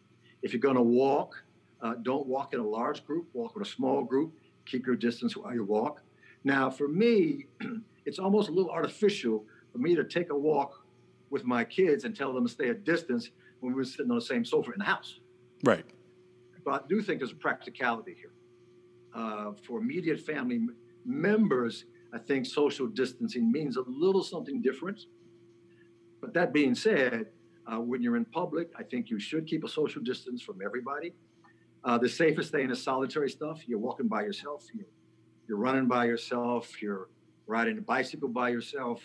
[0.41, 1.43] If you're going to walk,
[1.81, 4.33] uh, don't walk in a large group, walk in a small group,
[4.65, 6.01] keep your distance while you walk.
[6.43, 7.47] Now, for me,
[8.05, 10.85] it's almost a little artificial for me to take a walk
[11.29, 14.17] with my kids and tell them to stay a distance when we were sitting on
[14.17, 15.19] the same sofa in the house.
[15.63, 15.85] Right.
[16.65, 18.33] But I do think there's a practicality here.
[19.15, 20.61] Uh, for immediate family
[21.05, 25.05] members, I think social distancing means a little something different.
[26.21, 27.27] But that being said,
[27.71, 31.13] uh, when you're in public, I think you should keep a social distance from everybody.
[31.83, 33.67] Uh, the safest thing is solitary stuff.
[33.67, 34.87] You're walking by yourself, you're,
[35.47, 37.09] you're running by yourself, you're
[37.45, 39.01] riding a bicycle by yourself.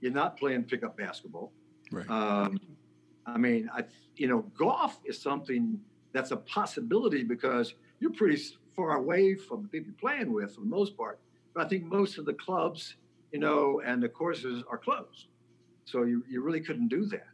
[0.00, 1.52] You're not playing pickup basketball.
[1.90, 2.08] Right.
[2.10, 2.60] Um,
[3.24, 3.84] I mean, I
[4.16, 5.78] you know, golf is something
[6.16, 8.42] that's a possibility because you're pretty
[8.74, 11.18] far away from the people you're playing with for the most part.
[11.54, 12.96] But I think most of the clubs,
[13.32, 15.26] you know, and the courses are closed,
[15.84, 17.28] so you you really couldn't do that.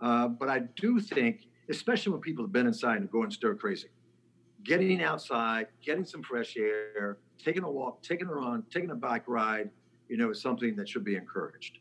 [0.00, 3.88] Uh, but I do think, especially when people have been inside and going stir crazy,
[4.64, 9.24] getting outside, getting some fresh air, taking a walk, taking a run, taking a bike
[9.26, 9.70] ride,
[10.08, 11.78] you know, is something that should be encouraged.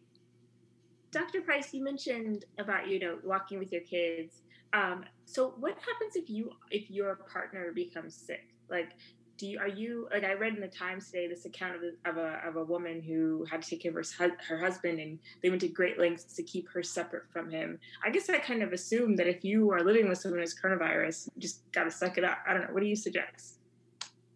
[1.12, 1.42] Dr.
[1.42, 4.42] Price, you mentioned about you know walking with your kids.
[4.74, 8.54] Um, so what happens if you if your partner becomes sick?
[8.70, 8.94] Like,
[9.38, 12.10] do you are you like I read in the Times today this account of a
[12.10, 15.20] of a, of a woman who had to take care of her, her husband and
[15.42, 17.80] they went to great lengths to keep her separate from him.
[18.04, 20.56] I guess I kind of assume that if you are living with someone who has
[20.56, 22.38] coronavirus, you just got to suck it up.
[22.48, 22.70] I don't know.
[22.72, 23.60] What do you suggest?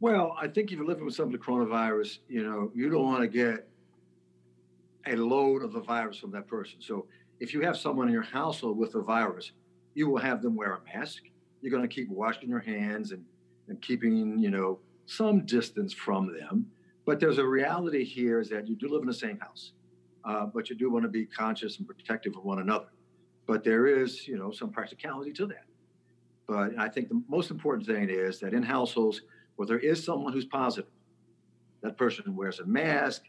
[0.02, 3.22] Well, I think if you're living with someone with coronavirus, you know, you don't want
[3.22, 3.68] to get
[5.08, 6.80] a load of the virus from that person.
[6.80, 7.06] So
[7.40, 9.52] if you have someone in your household with the virus,
[9.94, 11.24] you will have them wear a mask.
[11.62, 13.24] You're going to keep washing your hands and,
[13.68, 16.68] and keeping, you know, some distance from them.
[17.06, 19.72] But there's a reality here is that you do live in the same house,
[20.24, 22.90] uh, but you do want to be conscious and protective of one another.
[23.48, 25.66] But there is, you know, some practicality to that.
[26.48, 29.22] But I think the most important thing is that in households
[29.56, 30.92] where there is someone who's positive,
[31.82, 33.24] that person wears a mask,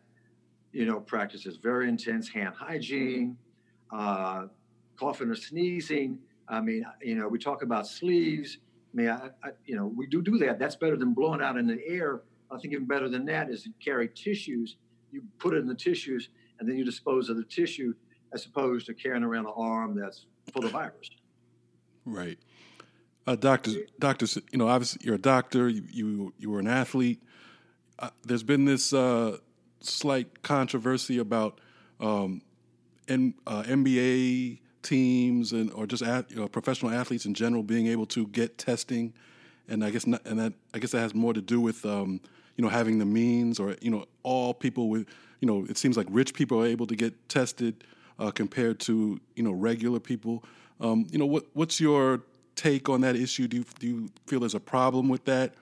[0.73, 3.37] you know, practices very intense hand hygiene,
[3.93, 4.47] uh,
[4.99, 6.19] coughing or sneezing.
[6.51, 8.59] I mean, you know, we talk about sleeves.
[8.93, 10.59] I mean, I, I, you know, we do do that.
[10.59, 12.23] That's better than blowing out in the air.
[12.51, 14.77] I think even better than that is you carry tissues.
[15.13, 17.95] You put it in the tissues, and then you dispose of the tissue,
[18.33, 21.09] as opposed to carrying around an arm that's full of virus.
[22.05, 22.39] Right.
[23.27, 25.69] Uh, doctors, doctors, you know, obviously you're a doctor.
[25.69, 27.23] You you, you were an athlete.
[27.99, 29.37] Uh, there's been this uh,
[29.81, 31.61] slight controversy about
[32.01, 32.43] um,
[33.07, 37.87] N, uh, NBA teams and or just at, you know, professional athletes in general being
[37.87, 39.13] able to get testing,
[39.69, 42.21] and I guess not, and that I guess that has more to do with um,
[42.57, 45.07] you know having the means or you know all people with
[45.41, 47.85] you know it seems like rich people are able to get tested
[48.19, 50.45] uh, compared to you know regular people.
[50.81, 52.23] Um, you know what what's your
[52.57, 53.49] take on that issue?
[53.49, 55.55] Do you, do you feel there's a problem with that?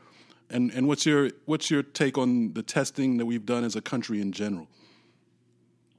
[0.51, 3.81] And and what's your what's your take on the testing that we've done as a
[3.81, 4.67] country in general?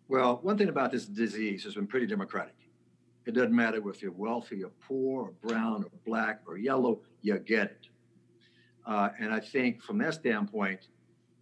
[0.08, 2.56] Well, one thing about this disease has been pretty democratic.
[3.30, 7.38] It doesn't matter if you're wealthy or poor or brown or black or yellow, you
[7.38, 7.88] get it.
[8.88, 10.88] Uh, and I think from that standpoint,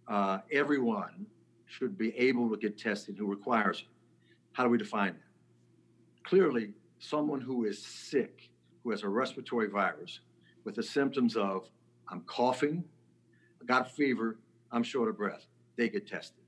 [0.06, 1.24] uh, everyone
[1.64, 3.86] should be able to get tested who requires it.
[4.52, 6.28] How do we define that?
[6.28, 8.50] Clearly, someone who is sick,
[8.84, 10.20] who has a respiratory virus,
[10.64, 11.70] with the symptoms of
[12.10, 12.84] I'm coughing,
[13.62, 14.36] I got a fever,
[14.72, 15.46] I'm short of breath,
[15.76, 16.44] they get tested.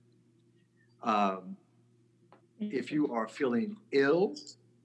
[1.03, 1.57] Um,
[2.61, 4.35] if you are feeling ill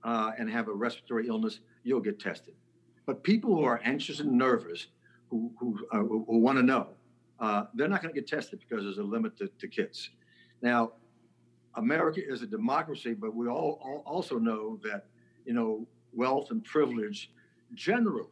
[0.06, 2.54] uh, and have a respiratory illness, you'll get tested.
[3.06, 4.88] But people who are anxious and nervous,
[5.30, 6.90] who, who, uh, who want to know,
[7.40, 10.12] uh, they're not going to get tested because there's a limit to, to kids.
[10.62, 10.94] Now,
[11.76, 15.08] America is a democracy, but we all, all also know that
[15.46, 17.32] you know wealth and privilege
[17.74, 18.30] generally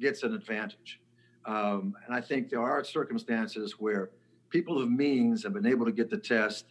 [0.00, 1.00] gets an advantage.
[1.44, 4.10] Um, and I think there are circumstances where
[4.50, 6.66] people of means have been able to get the test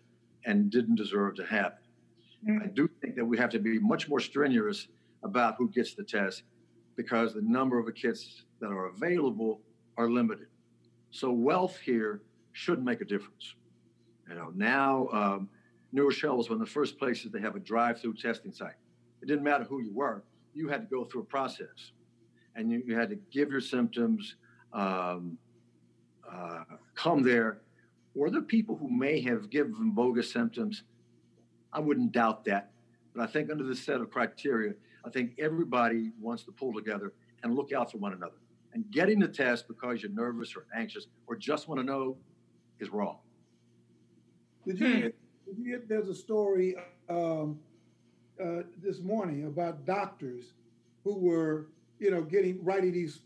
[0.45, 1.80] and didn't deserve to have it.
[2.47, 2.63] Mm-hmm.
[2.63, 4.87] I do think that we have to be much more strenuous
[5.23, 6.43] about who gets the test
[6.95, 9.61] because the number of kits that are available
[9.97, 10.47] are limited.
[11.11, 12.21] So wealth here
[12.53, 13.55] should make a difference.
[14.29, 15.49] You know, now um,
[15.91, 18.75] New Rochelle was one of the first places to have a drive-through testing site.
[19.21, 20.23] It didn't matter who you were;
[20.53, 21.91] you had to go through a process,
[22.55, 24.35] and you, you had to give your symptoms,
[24.73, 25.37] um,
[26.29, 26.63] uh,
[26.95, 27.61] come there,
[28.15, 30.83] or the people who may have given bogus symptoms.
[31.73, 32.71] I wouldn't doubt that,
[33.15, 34.73] but I think under this set of criteria,
[35.05, 38.37] I think everybody wants to pull together and look out for one another.
[38.73, 42.17] And getting the test because you're nervous or anxious or just want to know
[42.79, 43.17] is wrong.
[44.65, 45.13] Did you, did
[45.57, 46.75] you hear there's a story
[47.09, 47.59] um,
[48.41, 50.53] uh, this morning about doctors
[51.03, 51.67] who were
[52.01, 53.19] you know, getting writing these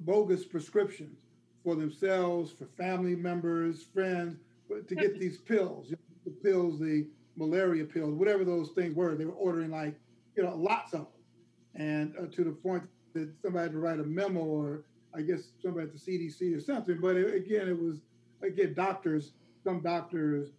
[0.00, 1.18] bogus prescriptions
[1.64, 4.38] for themselves, for family members, friends,
[4.88, 5.92] to get these pills,
[6.24, 7.04] the pills, the
[7.36, 9.14] malaria pills, whatever those things were.
[9.14, 9.94] They were ordering like,
[10.36, 11.08] you know, lots of them,
[11.74, 15.52] and uh, to the point that somebody had to write a memo, or I guess
[15.62, 16.98] somebody at the CDC or something.
[17.00, 18.00] But it, again, it was
[18.42, 19.32] again doctors,
[19.64, 20.50] some doctors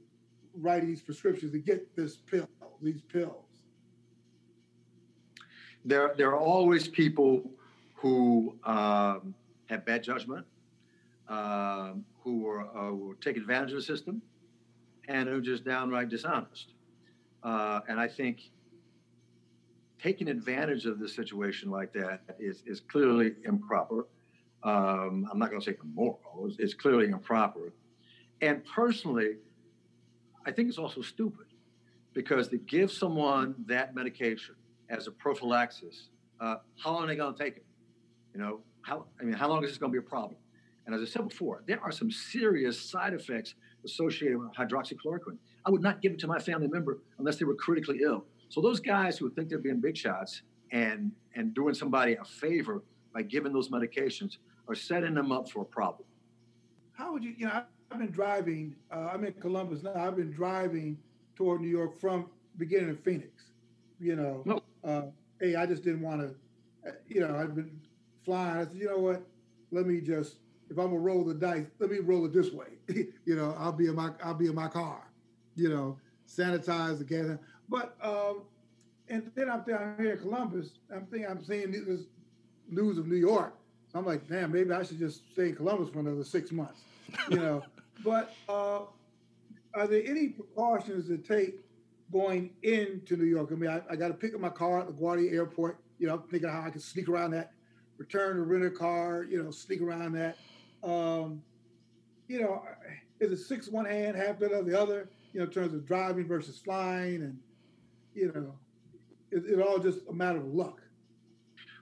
[0.56, 2.50] write these prescriptions to get this pill,
[2.82, 3.44] these pills.
[5.86, 7.50] There, there are always people
[7.94, 9.34] who um,
[9.68, 10.46] have bad judgment,
[11.30, 14.22] um, who are, uh, will take advantage of the system,
[15.08, 16.74] and who just downright dishonest.
[17.44, 18.52] Uh, and I think
[20.02, 24.08] taking advantage of the situation like that is, is clearly improper.
[24.64, 27.74] Um, I'm not going to say immoral, it's, it's clearly improper.
[28.42, 29.38] And personally,
[30.46, 31.48] I think it's also stupid
[32.14, 34.56] because to give someone that medication
[34.90, 37.66] as a prophylaxis, uh, how long are they going to take it?
[38.34, 40.38] You know, how I mean, how long is this going to be a problem?
[40.86, 43.56] And as I said before, there are some serious side effects
[43.88, 45.38] associated with hydroxychloroquine.
[45.66, 48.26] I would not give it to my family member unless they were critically ill.
[48.50, 52.84] So those guys who think they're being big shots and and doing somebody a favor
[53.14, 56.08] by giving those medications are setting them up for a problem.
[56.94, 60.32] How would you, you know, I've been driving, uh, I'm in Columbus now, I've been
[60.32, 60.98] driving
[61.36, 63.32] toward New York from beginning of Phoenix,
[64.00, 64.42] you know.
[64.46, 64.62] No.
[64.84, 65.04] Uh,
[65.40, 67.80] hey, I just didn't want to, uh, you know, I've been
[68.26, 68.58] flying.
[68.58, 69.22] I said, you know what?
[69.72, 70.38] Let me just,
[70.70, 72.68] if I'm gonna roll the dice, let me roll it this way.
[72.88, 75.08] you know, I'll be in my, I'll be in my car.
[75.56, 77.38] You know, sanitize the gas.
[77.70, 78.44] But um,
[79.10, 80.72] and then I'm down here in Columbus.
[80.94, 82.02] I'm thinking I'm seeing this
[82.70, 83.54] news of New York.
[83.94, 86.82] I'm like, damn, maybe I should just stay in Columbus for another six months.
[87.30, 87.64] You know,
[88.04, 88.82] but uh,
[89.74, 91.60] are there any precautions to take
[92.12, 93.50] going into New York?
[93.52, 95.80] I mean, I, I got to pick up my car at LaGuardia Airport.
[96.00, 97.54] You know, thinking how I can sneak around that,
[97.98, 99.24] return to rent a car.
[99.24, 100.38] You know, sneak around that.
[100.84, 101.42] Um,
[102.28, 102.64] you know,
[103.20, 105.10] is it six one hand, half the other, the other?
[105.34, 107.40] You know, in terms of driving versus flying, and
[108.14, 108.54] you know,
[109.32, 110.82] it, it all just a matter of luck.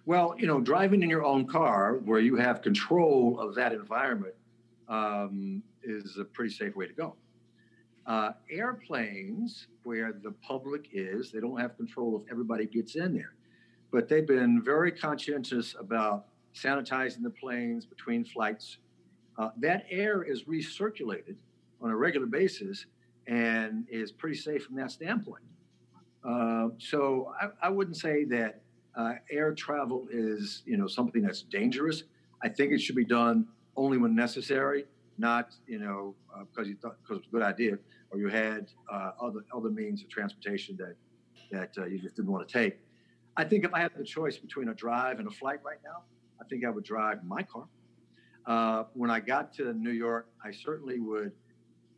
[0.05, 4.35] Well, you know, driving in your own car where you have control of that environment
[4.87, 7.15] um, is a pretty safe way to go.
[8.05, 13.33] Uh, airplanes, where the public is, they don't have control if everybody gets in there.
[13.91, 18.77] But they've been very conscientious about sanitizing the planes between flights.
[19.37, 21.35] Uh, that air is recirculated
[21.81, 22.85] on a regular basis
[23.27, 25.43] and is pretty safe from that standpoint.
[26.23, 28.61] Uh, so I, I, wouldn't say that
[28.95, 32.03] uh, air travel is, you know, something that's dangerous.
[32.41, 34.85] I think it should be done only when necessary,
[35.17, 36.15] not you know
[36.49, 37.77] because uh, you thought because it's a good idea
[38.11, 40.95] or you had uh, other other means of transportation that
[41.51, 42.79] that uh, you just didn't want to take.
[43.37, 46.03] I think if I had the choice between a drive and a flight right now,
[46.41, 47.65] I think I would drive my car.
[48.47, 51.31] Uh, when I got to New York, I certainly would.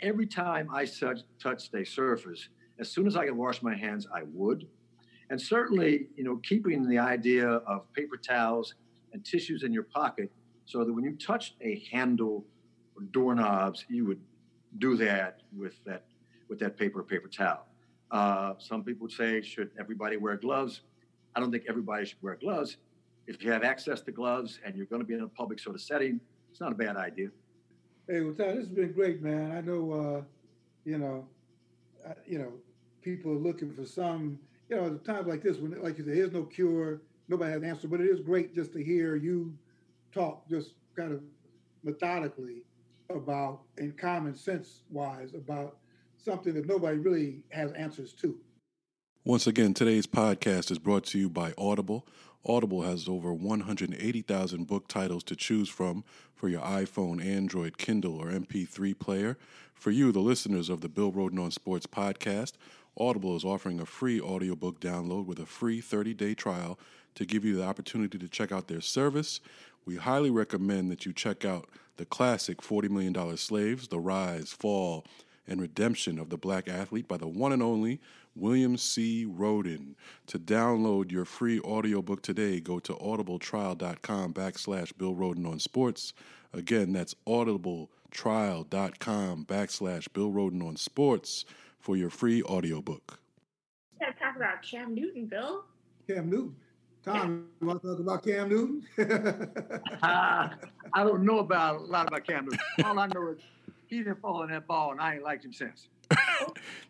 [0.01, 4.07] Every time I touch, touched a surface, as soon as I could wash my hands,
[4.13, 4.67] I would.
[5.29, 8.75] And certainly, you know, keeping the idea of paper towels
[9.11, 10.31] and tissues in your pocket
[10.65, 12.45] so that when you touched a handle
[12.95, 14.21] or doorknobs, you would
[14.77, 16.05] do that with that
[16.49, 17.65] with that paper paper towel.
[18.11, 20.81] Uh, some people say, should everybody wear gloves?
[21.35, 22.77] I don't think everybody should wear gloves.
[23.27, 25.75] If you have access to gloves and you're going to be in a public sort
[25.75, 27.29] of setting, it's not a bad idea.
[28.07, 29.51] Hey, well, Tom, this has been great, man.
[29.51, 30.21] I know, uh,
[30.85, 31.27] you know,
[32.07, 32.53] uh, you know,
[33.01, 36.15] people are looking for some, you know, at times like this, when, like you said,
[36.15, 39.53] there's no cure, nobody has an answer, but it is great just to hear you
[40.13, 41.21] talk just kind of
[41.83, 42.63] methodically
[43.09, 45.77] about, in common sense wise, about
[46.17, 48.37] something that nobody really has answers to.
[49.23, 52.07] Once again, today's podcast is brought to you by Audible.
[52.45, 58.27] Audible has over 180,000 book titles to choose from for your iPhone, Android, Kindle, or
[58.27, 59.37] MP3 player.
[59.73, 62.53] For you, the listeners of the Bill Rhoden on Sports podcast,
[62.99, 66.79] Audible is offering a free audiobook download with a free 30 day trial
[67.15, 69.39] to give you the opportunity to check out their service
[69.87, 75.05] we highly recommend that you check out the classic $40 Million Slaves, The Rise, Fall,
[75.47, 77.99] and Redemption of the Black Athlete by the one and only
[78.35, 79.25] William C.
[79.25, 79.95] Rhoden.
[80.27, 86.13] To download your free audiobook today, go to audibletrial.com backslash Bill Rhoden on sports.
[86.53, 91.45] Again, that's audibletrial.com backslash Bill Rhoden on sports
[91.79, 93.19] for your free audiobook.
[93.93, 95.63] You gotta talk about Cam Newton, Bill.
[96.07, 96.55] Cam Newton.
[97.03, 98.85] Tom, you want to talk about Cam Newton?
[100.03, 100.49] uh,
[100.93, 102.59] I don't know about a lot about Cam Newton.
[102.83, 103.39] All I know is
[103.87, 105.87] he didn't fall in that ball, and I ain't liked him since.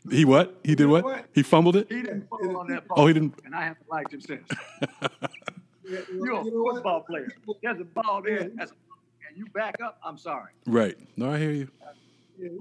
[0.09, 0.59] he what?
[0.63, 1.03] He did what?
[1.03, 1.25] what?
[1.33, 1.87] He fumbled it.
[1.89, 2.99] He didn't fall on that ball.
[2.99, 3.35] Oh, he didn't.
[3.45, 4.47] And I haven't liked him since.
[5.83, 6.01] You're
[6.33, 7.31] a you football player.
[7.63, 8.69] There's a ball there, and
[9.35, 9.99] you back up.
[10.03, 10.51] I'm sorry.
[10.65, 10.97] Right.
[11.15, 11.69] No, I hear you.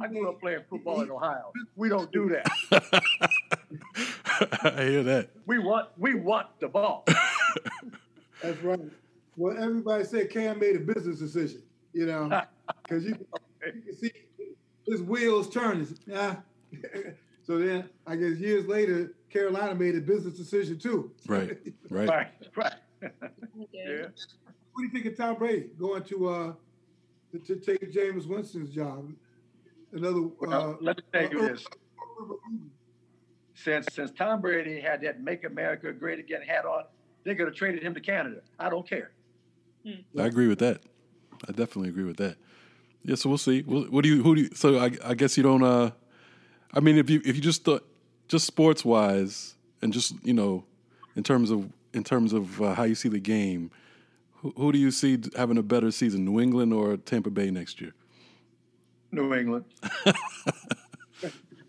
[0.01, 1.53] I grew up playing football in Ohio.
[1.75, 2.47] We don't do that.
[4.63, 5.31] I hear that.
[5.45, 7.05] We want we want the ball.
[8.43, 8.81] That's right.
[9.37, 11.63] Well, everybody said Cam made a business decision,
[11.93, 12.43] you know,
[12.83, 13.19] because you,
[13.67, 14.13] you, can see
[14.87, 15.87] his wheels turning.
[16.07, 16.37] Yeah.
[17.47, 21.13] so then, I guess years later, Carolina made a business decision too.
[21.27, 21.59] Right.
[21.91, 22.09] Right.
[22.09, 22.29] right.
[22.55, 22.73] Right.
[23.73, 24.07] yeah.
[24.73, 26.53] What do you think of Tom Brady going to uh
[27.33, 29.13] to, to take Jameis Winston's job?
[29.93, 30.23] Another.
[30.41, 31.67] Well, uh, let me tell you uh, this.
[33.55, 36.85] Since since Tom Brady had that "Make America Great Again" hat on,
[37.25, 38.41] they could have traded him to Canada.
[38.59, 39.13] I don't care.
[39.87, 40.83] I agree with that.
[41.49, 42.37] I definitely agree with that.
[43.07, 43.63] Yeah, so we'll see.
[43.63, 44.21] What do you?
[44.25, 44.51] Who do you?
[44.55, 45.63] So I, I guess you don't.
[45.63, 45.93] Uh,
[46.75, 47.87] I mean, if you if you just thought
[48.27, 50.65] just sports wise and just you know,
[51.15, 53.71] in terms of in terms of uh, how you see the game,
[54.35, 57.81] who, who do you see having a better season, New England or Tampa Bay next
[57.81, 57.95] year?
[59.13, 59.67] New England.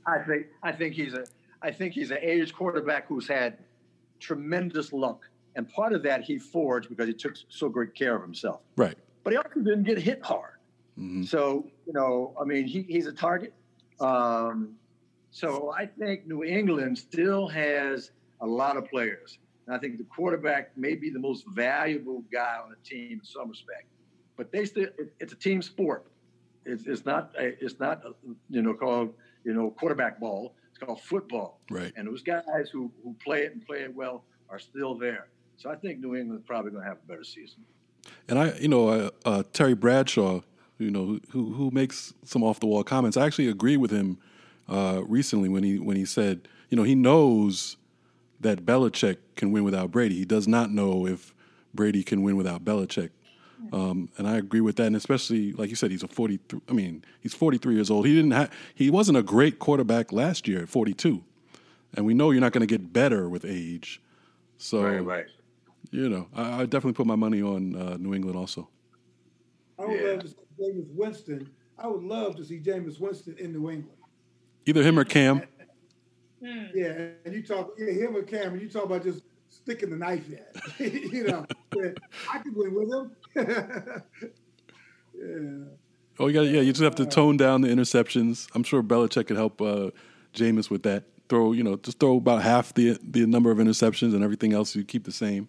[0.07, 1.23] I think I think he's a
[1.61, 3.59] I think he's an aged quarterback who's had
[4.19, 8.23] tremendous luck, and part of that he forged because he took so great care of
[8.23, 8.61] himself.
[8.75, 8.97] Right.
[9.23, 10.56] But he also didn't get hit hard.
[10.99, 11.23] Mm-hmm.
[11.23, 13.53] So you know, I mean, he, he's a target.
[13.99, 14.75] Um,
[15.31, 19.39] so I think New England still has a lot of players.
[19.65, 23.23] And I think the quarterback may be the most valuable guy on the team in
[23.23, 23.85] some respect.
[24.37, 26.07] But they still, it, it's a team sport.
[26.65, 28.03] It's, it's not it's not
[28.49, 30.55] you know called you know quarterback ball.
[30.69, 31.59] It's called football.
[31.69, 31.93] Right.
[31.95, 35.27] And those guys who who play it and play it well are still there.
[35.57, 37.63] So I think New England's probably going to have a better season.
[38.29, 40.41] And I, you know, uh, uh, Terry Bradshaw,
[40.79, 43.17] you know, who who makes some off the wall comments.
[43.17, 44.17] I actually agree with him
[44.69, 47.77] uh, recently when he when he said, you know, he knows
[48.39, 50.15] that Belichick can win without Brady.
[50.15, 51.33] He does not know if
[51.73, 53.09] Brady can win without Belichick.
[53.73, 56.39] Um, and I agree with that, and especially like you said, he's a forty.
[56.69, 58.05] I mean, he's forty three years old.
[58.05, 58.31] He didn't.
[58.31, 61.23] Ha- he wasn't a great quarterback last year at forty two,
[61.95, 63.99] and we know you're not going to get better with age.
[64.59, 65.25] So, right, right.
[65.89, 68.69] You know, I, I definitely put my money on uh, New England also.
[69.79, 70.07] I would yeah.
[70.07, 71.49] love to see Jameis Winston.
[71.77, 73.97] I would love to see Jameis Winston in New England.
[74.65, 75.43] Either him or Cam.
[76.41, 79.95] Yeah, and you talk, yeah, him or Cam, and you talk about just sticking the
[79.95, 80.41] knife in.
[81.11, 81.45] you know,
[82.31, 83.11] I could win with him.
[85.15, 85.73] yeah.
[86.19, 86.61] Oh, you got yeah.
[86.61, 88.47] You just have to tone down the interceptions.
[88.55, 89.91] I'm sure Belichick could help uh,
[90.33, 91.03] Jameis with that.
[91.29, 94.75] Throw you know just throw about half the the number of interceptions and everything else
[94.75, 95.47] you keep the same.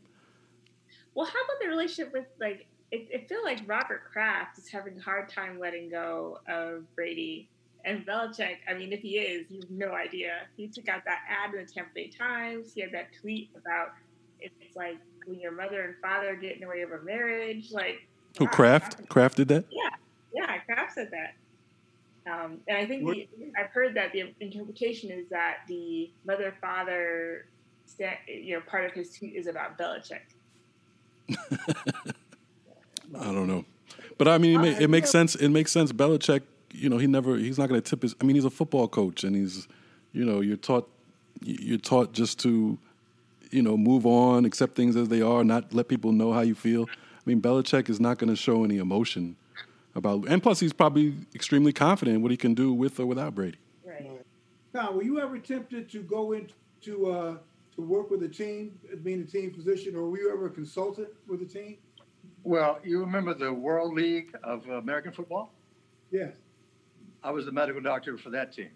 [1.15, 2.67] Well, how about the relationship with like?
[2.91, 7.49] It, it feels like Robert Kraft is having a hard time letting go of Brady
[7.85, 8.57] and Belichick.
[8.69, 10.43] I mean, if he is, you have no idea.
[10.57, 12.73] He took out that ad in the Tampa Bay Times.
[12.75, 13.93] He had that tweet about
[14.41, 17.71] it's like when your mother and father get in the way of a marriage.
[17.73, 18.07] Like
[18.39, 19.09] who wow, Kraft?
[19.09, 19.65] Kraft did that?
[19.71, 19.91] Yeah,
[20.35, 21.35] yeah, Kraft said that.
[22.31, 23.27] Um, and I think the,
[23.59, 27.47] I've heard that the interpretation is that the mother father,
[28.27, 30.21] you know, part of his tweet is about Belichick.
[33.17, 33.65] I don't know,
[34.19, 35.35] but I mean, it, it makes sense.
[35.35, 35.93] It makes sense.
[35.93, 36.43] Belichick,
[36.73, 38.15] you know, he never, he's not going to tip his.
[38.21, 39.67] I mean, he's a football coach, and he's,
[40.13, 40.91] you know, you're taught,
[41.43, 42.79] you're taught just to,
[43.51, 46.55] you know, move on, accept things as they are, not let people know how you
[46.55, 46.87] feel.
[46.91, 49.37] I mean, Belichick is not going to show any emotion
[49.95, 53.35] about, and plus, he's probably extremely confident in what he can do with or without
[53.35, 53.59] Brady.
[53.85, 54.11] Right.
[54.75, 57.37] Now, were you ever tempted to go into uh,
[57.75, 61.09] to work with a team, being a team physician, or were you ever a consultant
[61.27, 61.79] with a team?
[62.49, 65.53] Well, you remember the World League of American Football?
[66.11, 66.33] Yes.
[67.23, 68.71] I was the medical doctor for that team.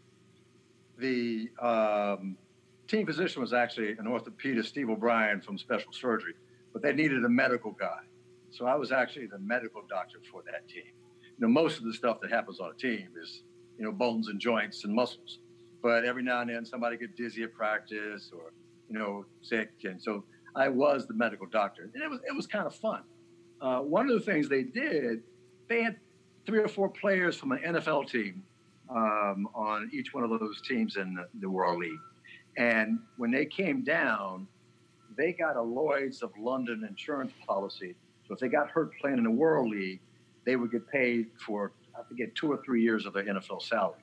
[0.99, 2.37] The um,
[2.87, 6.35] team physician was actually an orthopedist, Steve O'Brien from Special Surgery,
[6.75, 8.01] but they needed a medical guy.
[8.51, 10.93] So I was actually the medical doctor for that team.
[11.39, 13.43] You know, most of the stuff that happens on a team is,
[13.79, 15.39] you know, bones and joints and muscles.
[15.83, 18.53] But every now and then somebody get dizzy at practice or,
[18.91, 19.71] you know, sick.
[19.85, 21.89] And so I was the medical doctor.
[21.95, 23.05] And it was, it was kind of fun.
[23.63, 25.23] Uh, one of the things they did,
[25.69, 25.97] they had
[26.45, 28.43] three or four players from an NFL team
[28.91, 32.01] um, on each one of those teams in the, World League.
[32.57, 34.49] And when they came down,
[35.17, 37.95] they got a Lloyd's of London insurance policy.
[38.27, 40.01] So if they got hurt playing in the World League,
[40.45, 44.01] they would get paid for, I forget, two or three years of their NFL salary.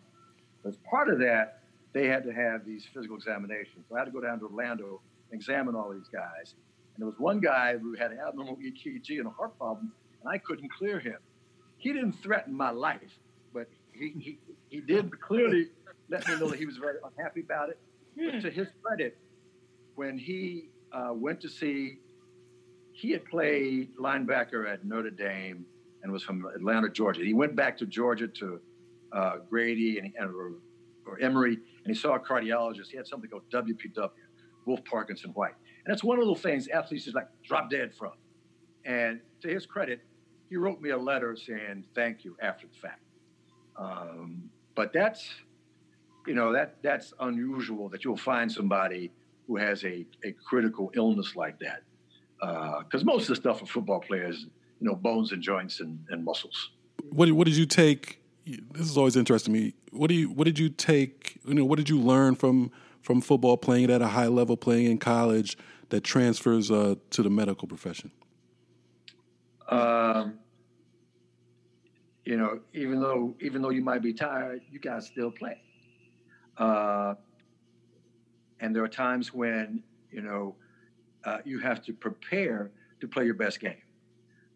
[0.65, 3.85] As part of that, they had to have these physical examinations.
[3.89, 5.01] So I had to go down to Orlando
[5.31, 6.55] and examine all these guys.
[6.99, 9.91] There was one guy who had an abnormal EKG and a heart problem,
[10.21, 11.17] and I couldn't clear him.
[11.77, 13.19] He didn't threaten my life,
[13.53, 14.39] but he, he,
[14.69, 15.69] he did clearly
[16.09, 17.79] let me know that he was very unhappy about it.
[18.15, 19.17] But to his credit,
[19.95, 21.99] when he uh, went to see
[22.99, 25.65] he had played linebacker at Notre Dame
[26.03, 27.23] and was from Atlanta, Georgia.
[27.23, 28.59] He went back to Georgia to
[29.13, 30.51] uh, Grady and, and or,
[31.05, 32.87] or, Emory, and he saw a cardiologist.
[32.91, 34.09] He had something called WPW,
[34.65, 35.55] Wolff Parkinson White,
[35.89, 38.11] that's one of those things athletes just like drop dead from.
[38.85, 40.01] And to his credit,
[40.49, 43.01] he wrote me a letter saying thank you after the fact.
[43.75, 45.27] Um, but that's,
[46.27, 49.11] you know, that that's unusual that you'll find somebody
[49.47, 51.81] who has a, a critical illness like that.
[52.39, 54.45] Because uh, most of the stuff for football players,
[54.79, 56.71] you know, bones and joints and, and muscles.
[57.09, 58.21] What, what did you take?
[58.45, 59.73] This is always interesting to me.
[59.91, 61.39] What do you what did you take?
[61.45, 62.71] You know, what did you learn from
[63.01, 65.57] from football playing at a high level, playing in college,
[65.89, 68.11] that transfers uh, to the medical profession?
[69.69, 70.39] Um,
[72.25, 75.61] you know, even though even though you might be tired, you gotta still play.
[76.57, 77.15] Uh,
[78.59, 80.55] and there are times when you know
[81.25, 83.81] uh, you have to prepare to play your best game,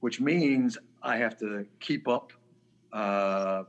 [0.02, 2.34] which means I have to keep up,
[2.92, 3.64] uh,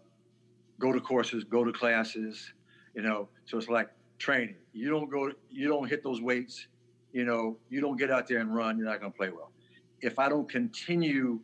[0.79, 2.53] go to courses, go to classes.
[2.95, 4.57] You know, so it's like training.
[4.73, 6.69] You don't go, you don't hit those weights.
[7.15, 8.77] You know, you don't get out there and run.
[8.77, 9.53] You're not going to play well.
[10.01, 11.39] If I don't continue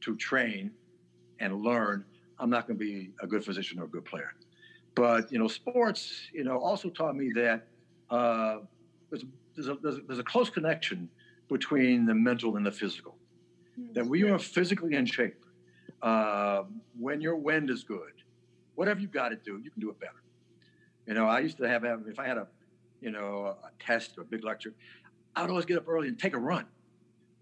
[0.00, 0.72] to train
[1.38, 2.04] and learn,
[2.40, 4.34] I'm not going to be a good physician or a good player.
[4.96, 7.68] But you know, sports, you know, also taught me that
[8.10, 8.58] uh,
[9.10, 11.08] there's, there's, a, there's, a, there's, a, close connection
[11.48, 13.14] between the mental and the physical.
[13.80, 13.92] Mm-hmm.
[13.92, 15.44] That when you are physically in shape,
[16.02, 16.64] uh,
[16.98, 18.12] when your wind is good,
[18.74, 20.22] whatever you got to do, you can do it better.
[21.06, 22.48] You know, I used to have, if I had a,
[23.00, 24.74] you know, a test or a big lecture,
[25.34, 26.66] I would always get up early and take a run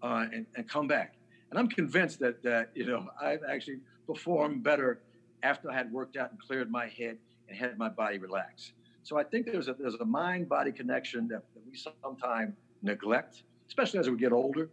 [0.01, 1.15] uh, and, and come back.
[1.49, 5.01] And I'm convinced that, that, you know, I've actually performed better
[5.43, 7.17] after I had worked out and cleared my head
[7.49, 8.71] and had my body relax.
[9.03, 13.43] So I think there's a, there's a mind body connection that, that we sometimes neglect,
[13.67, 14.69] especially as we get older.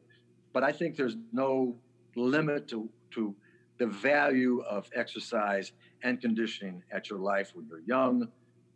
[0.52, 1.74] But I think there's no
[2.14, 3.34] limit to, to
[3.78, 8.28] the value of exercise and conditioning at your life when you're young,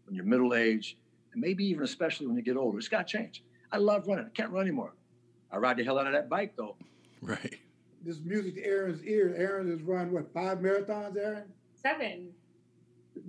[0.06, 0.96] when you're middle age,
[1.32, 2.78] and maybe even especially when you get older.
[2.78, 3.44] It's got to change.
[3.72, 4.26] I love running.
[4.26, 4.92] I can't run anymore.
[5.50, 6.76] I ride the hell out of that bike though.
[7.20, 7.56] Right.
[8.04, 9.34] This music to Aaron's ears.
[9.36, 11.44] Aaron has run what five marathons, Aaron?
[11.74, 12.30] Seven.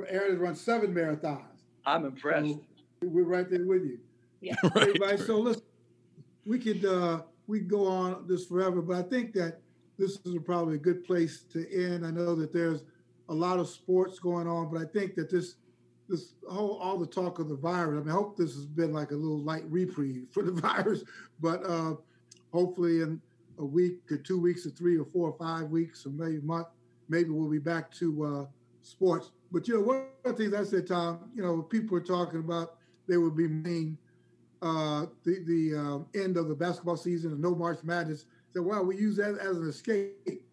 [0.08, 1.42] Aaron has run seven marathons.
[1.86, 2.48] I'm impressed.
[2.48, 2.62] So
[3.04, 4.00] we're right there with you.
[4.42, 4.56] Yeah.
[4.64, 4.90] right.
[4.90, 5.64] Everybody, so listen,
[6.46, 9.60] we could uh, we could go on this forever, but I think that
[9.98, 12.06] this is probably a good place to end.
[12.06, 12.84] I know that there's
[13.30, 15.56] a lot of sports going on, but I think that this
[16.10, 18.02] this whole all the talk of the virus.
[18.02, 21.04] I mean, I hope this has been like a little light reprieve for the virus,
[21.40, 21.96] but uh,
[22.52, 23.22] hopefully in
[23.60, 26.42] a week or two weeks or three or four or five weeks or maybe a
[26.42, 26.68] month,
[27.08, 28.46] maybe we'll be back to uh,
[28.82, 29.32] sports.
[29.52, 32.40] But you know, one of the things I said, Tom, you know, people were talking
[32.40, 32.78] about
[33.08, 33.98] they would be mean
[34.62, 38.26] uh, the the um, end of the basketball season and no March Madness.
[38.54, 40.44] Said, well, we use that as an escape.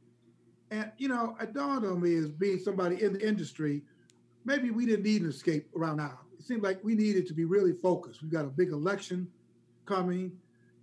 [0.70, 3.82] And you know, it dawned on me as being somebody in the industry,
[4.44, 6.20] maybe we didn't need an escape around now.
[6.38, 8.22] It seemed like we needed to be really focused.
[8.22, 9.28] We've got a big election
[9.86, 10.32] coming,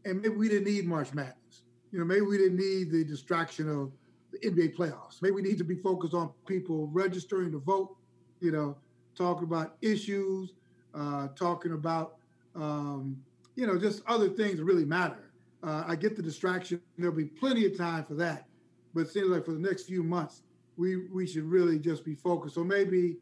[0.06, 1.64] and maybe we didn't need March Madness.
[1.92, 3.92] You know, maybe we didn't need the distraction of
[4.32, 5.22] the NBA playoffs.
[5.22, 7.98] Maybe we need to be focused on people registering to vote
[8.40, 8.78] you know,
[9.16, 10.54] talking about issues,
[10.94, 12.16] uh, talking about,
[12.56, 13.18] um,
[13.56, 15.32] you know, just other things that really matter.
[15.64, 16.82] Uh, I get the distraction.
[16.98, 18.46] There'll be plenty of time for that.
[18.94, 20.44] But it seems like for the next few months,
[20.78, 22.56] we we should really just be focused.
[22.56, 23.18] So maybe,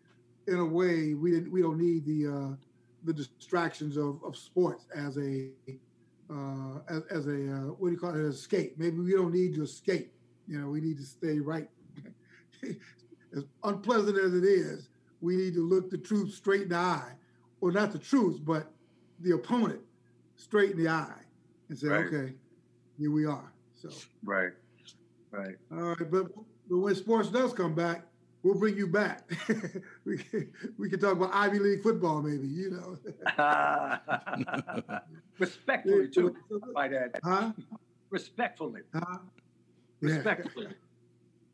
[0.47, 2.55] in a way, we didn't we don't need the uh,
[3.03, 5.49] the distractions of, of sports as a
[6.29, 8.17] uh, as, as a uh, what do you call it?
[8.17, 8.75] An escape.
[8.77, 10.13] Maybe we don't need to escape.
[10.47, 11.69] You know, we need to stay right.
[13.35, 14.89] as unpleasant as it is,
[15.21, 17.11] we need to look the truth straight in the eye,
[17.61, 18.71] or not the truth, but
[19.19, 19.81] the opponent
[20.35, 21.21] straight in the eye,
[21.69, 22.05] and say, right.
[22.05, 22.33] okay,
[22.97, 23.51] here we are.
[23.73, 23.89] So
[24.23, 24.51] right,
[25.31, 25.55] right.
[25.71, 26.27] All right, but
[26.69, 28.05] but when sports does come back,
[28.45, 29.29] we'll bring you back.
[30.05, 32.47] we can, we can talk about Ivy League football, maybe.
[32.47, 32.97] You know,
[35.39, 36.35] respectfully too.
[36.73, 37.51] By that, huh?
[38.11, 38.81] Respectfully.
[38.93, 39.17] Huh?
[39.99, 40.67] Respectfully.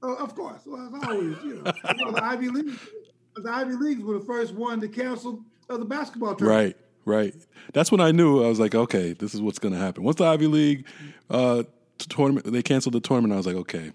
[0.03, 0.63] Oh, of course.
[0.65, 2.77] Well, as always, you know, the Ivy League
[3.35, 5.39] the Ivy Leagues were the first one to cancel
[5.69, 6.75] uh, the basketball tournament.
[7.05, 7.35] Right, right.
[7.73, 10.03] That's when I knew I was like, okay, this is what's going to happen.
[10.03, 10.85] Once the Ivy League
[11.29, 11.63] uh,
[11.97, 13.33] tournament, they canceled the tournament.
[13.33, 13.93] I was like, okay,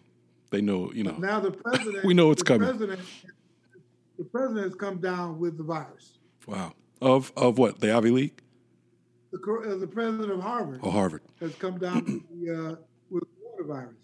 [0.51, 1.17] they know, you know.
[1.17, 2.69] Now the president, we know it's coming.
[2.69, 3.01] President,
[4.19, 6.19] the president has come down with the virus.
[6.47, 6.73] Wow.
[7.01, 7.81] Of of what?
[7.81, 8.43] The Ivy League.
[9.33, 10.81] The, uh, the president of Harvard.
[10.83, 12.77] Oh, Harvard has come down with the, uh,
[13.11, 13.25] with
[13.59, 13.97] the virus.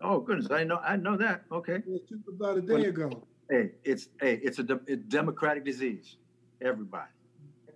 [0.00, 1.42] Oh goodness, I know I know that.
[1.52, 1.74] Okay.
[1.74, 3.22] It was just about a day when, ago.
[3.48, 6.16] Hey, it's hey, it's a, de- a democratic disease.
[6.60, 7.10] Everybody.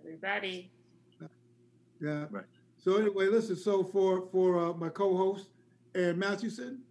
[0.03, 0.71] Everybody.
[2.01, 2.25] Yeah.
[2.29, 2.45] Right.
[2.77, 3.55] So anyway, listen.
[3.55, 5.47] So for for uh, my co-host
[5.95, 6.81] Aaron Mathewson,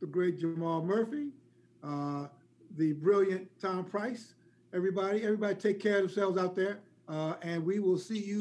[0.00, 1.28] the great Jamal Murphy,
[1.84, 2.26] uh,
[2.76, 4.34] the brilliant Tom Price.
[4.72, 6.80] Everybody, everybody take care of themselves out there.
[7.08, 8.40] Uh, and we will see you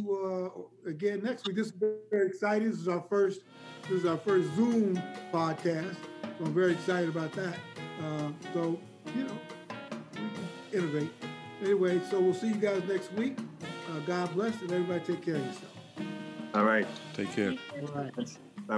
[0.86, 1.56] uh, again next week.
[1.56, 1.74] This is
[2.12, 2.70] very exciting.
[2.70, 3.42] This is our first,
[3.84, 5.02] this is our first Zoom
[5.34, 5.96] podcast.
[6.22, 7.56] So I'm very excited about that.
[8.04, 8.80] Uh, so,
[9.16, 9.38] you know,
[10.14, 11.12] we can innovate.
[11.64, 13.38] Anyway, so we'll see you guys next week.
[13.90, 15.64] Uh, God bless and everybody take care of yourself.
[16.54, 16.88] All right.
[17.16, 17.56] Take care.
[17.82, 18.38] All right.
[18.68, 18.78] Bye